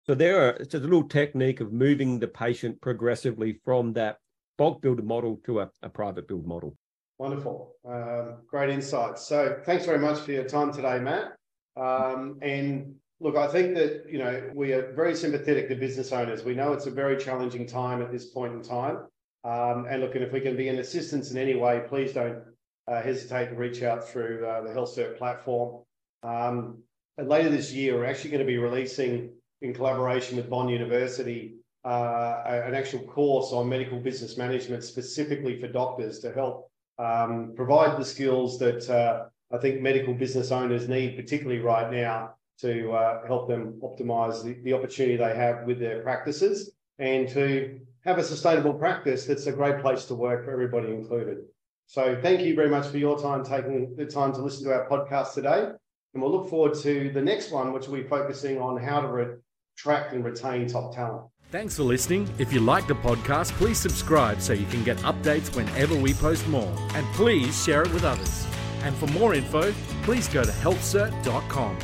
So 0.06 0.14
there 0.14 0.46
are 0.46 0.50
it's 0.54 0.74
a 0.74 0.78
little 0.78 1.04
technique 1.04 1.60
of 1.60 1.72
moving 1.72 2.18
the 2.18 2.28
patient 2.28 2.80
progressively 2.80 3.60
from 3.64 3.92
that 3.92 4.18
bulk 4.58 4.82
billed 4.82 5.04
model 5.04 5.40
to 5.46 5.60
a, 5.60 5.70
a 5.82 5.88
private 5.88 6.26
billed 6.26 6.46
model. 6.46 6.76
Wonderful. 7.18 7.76
Um, 7.88 8.38
great 8.48 8.70
insights. 8.70 9.26
So 9.26 9.60
thanks 9.64 9.84
very 9.86 10.00
much 10.00 10.18
for 10.20 10.32
your 10.32 10.44
time 10.44 10.72
today, 10.72 10.98
Matt. 10.98 11.36
Um, 11.76 12.38
and 12.42 12.96
look, 13.20 13.36
I 13.36 13.46
think 13.46 13.74
that, 13.76 14.06
you 14.10 14.18
know, 14.18 14.50
we 14.54 14.72
are 14.72 14.92
very 14.92 15.14
sympathetic 15.14 15.68
to 15.68 15.76
business 15.76 16.10
owners. 16.10 16.42
We 16.42 16.54
know 16.54 16.72
it's 16.72 16.86
a 16.86 16.90
very 16.90 17.16
challenging 17.16 17.66
time 17.66 18.02
at 18.02 18.10
this 18.10 18.26
point 18.26 18.54
in 18.54 18.62
time. 18.62 19.06
Um, 19.44 19.86
and 19.88 20.00
look, 20.00 20.16
and 20.16 20.24
if 20.24 20.32
we 20.32 20.40
can 20.40 20.56
be 20.56 20.68
an 20.68 20.78
assistance 20.78 21.30
in 21.30 21.38
any 21.38 21.54
way, 21.54 21.82
please 21.88 22.12
don't 22.12 22.42
uh, 22.88 23.02
hesitate 23.02 23.50
to 23.50 23.54
reach 23.54 23.82
out 23.84 24.08
through 24.08 24.44
uh, 24.44 24.62
the 24.62 24.70
HealthCert 24.70 25.16
platform. 25.16 25.84
Um, 26.24 26.78
and 27.18 27.28
later 27.28 27.50
this 27.50 27.72
year, 27.72 27.96
we're 27.96 28.06
actually 28.06 28.30
going 28.30 28.44
to 28.44 28.46
be 28.46 28.58
releasing 28.58 29.30
in 29.62 29.72
collaboration 29.72 30.36
with 30.36 30.50
Bond 30.50 30.70
University, 30.70 31.54
uh, 31.84 32.42
an 32.46 32.74
actual 32.74 33.00
course 33.00 33.52
on 33.52 33.68
medical 33.68 33.98
business 33.98 34.36
management 34.36 34.84
specifically 34.84 35.60
for 35.60 35.68
doctors 35.68 36.18
to 36.20 36.32
help 36.32 36.70
um, 36.98 37.52
provide 37.56 37.98
the 37.98 38.04
skills 38.04 38.58
that 38.58 38.88
uh, 38.90 39.24
I 39.54 39.58
think 39.58 39.80
medical 39.80 40.14
business 40.14 40.50
owners 40.50 40.88
need, 40.88 41.16
particularly 41.16 41.60
right 41.60 41.90
now, 41.90 42.34
to 42.60 42.92
uh, 42.92 43.26
help 43.26 43.48
them 43.48 43.80
optimize 43.82 44.44
the, 44.44 44.54
the 44.62 44.72
opportunity 44.72 45.16
they 45.16 45.34
have 45.34 45.64
with 45.64 45.80
their 45.80 46.02
practices 46.02 46.70
and 46.98 47.28
to 47.30 47.80
have 48.04 48.18
a 48.18 48.22
sustainable 48.22 48.74
practice 48.74 49.26
that's 49.26 49.46
a 49.46 49.52
great 49.52 49.80
place 49.80 50.04
to 50.06 50.14
work 50.14 50.44
for 50.44 50.52
everybody 50.52 50.88
included. 50.88 51.38
So 51.86 52.18
thank 52.22 52.40
you 52.40 52.54
very 52.54 52.70
much 52.70 52.86
for 52.86 52.98
your 52.98 53.20
time 53.20 53.44
taking 53.44 53.94
the 53.96 54.06
time 54.06 54.32
to 54.34 54.42
listen 54.42 54.64
to 54.64 54.72
our 54.72 54.88
podcast 54.88 55.34
today. 55.34 55.70
And 56.14 56.22
we'll 56.22 56.32
look 56.32 56.48
forward 56.48 56.74
to 56.80 57.10
the 57.10 57.22
next 57.22 57.50
one, 57.50 57.72
which 57.72 57.88
will 57.88 58.02
be 58.02 58.08
focusing 58.08 58.58
on 58.58 58.76
how 58.76 59.00
to 59.00 59.08
re- 59.08 59.36
attract 59.76 60.12
and 60.12 60.24
retain 60.24 60.66
top 60.66 60.94
talent. 60.94 61.24
Thanks 61.50 61.76
for 61.76 61.82
listening. 61.82 62.32
If 62.38 62.52
you 62.52 62.60
like 62.60 62.86
the 62.86 62.94
podcast, 62.94 63.52
please 63.52 63.78
subscribe 63.78 64.40
so 64.40 64.54
you 64.54 64.66
can 64.66 64.82
get 64.82 64.96
updates 64.98 65.54
whenever 65.54 65.94
we 65.94 66.14
post 66.14 66.48
more. 66.48 66.74
And 66.94 67.06
please 67.08 67.62
share 67.62 67.82
it 67.82 67.92
with 67.92 68.04
others. 68.04 68.46
And 68.82 68.96
for 68.96 69.06
more 69.08 69.34
info, 69.34 69.72
please 70.02 70.28
go 70.28 70.42
to 70.44 70.50
healthcert.com. 70.50 71.78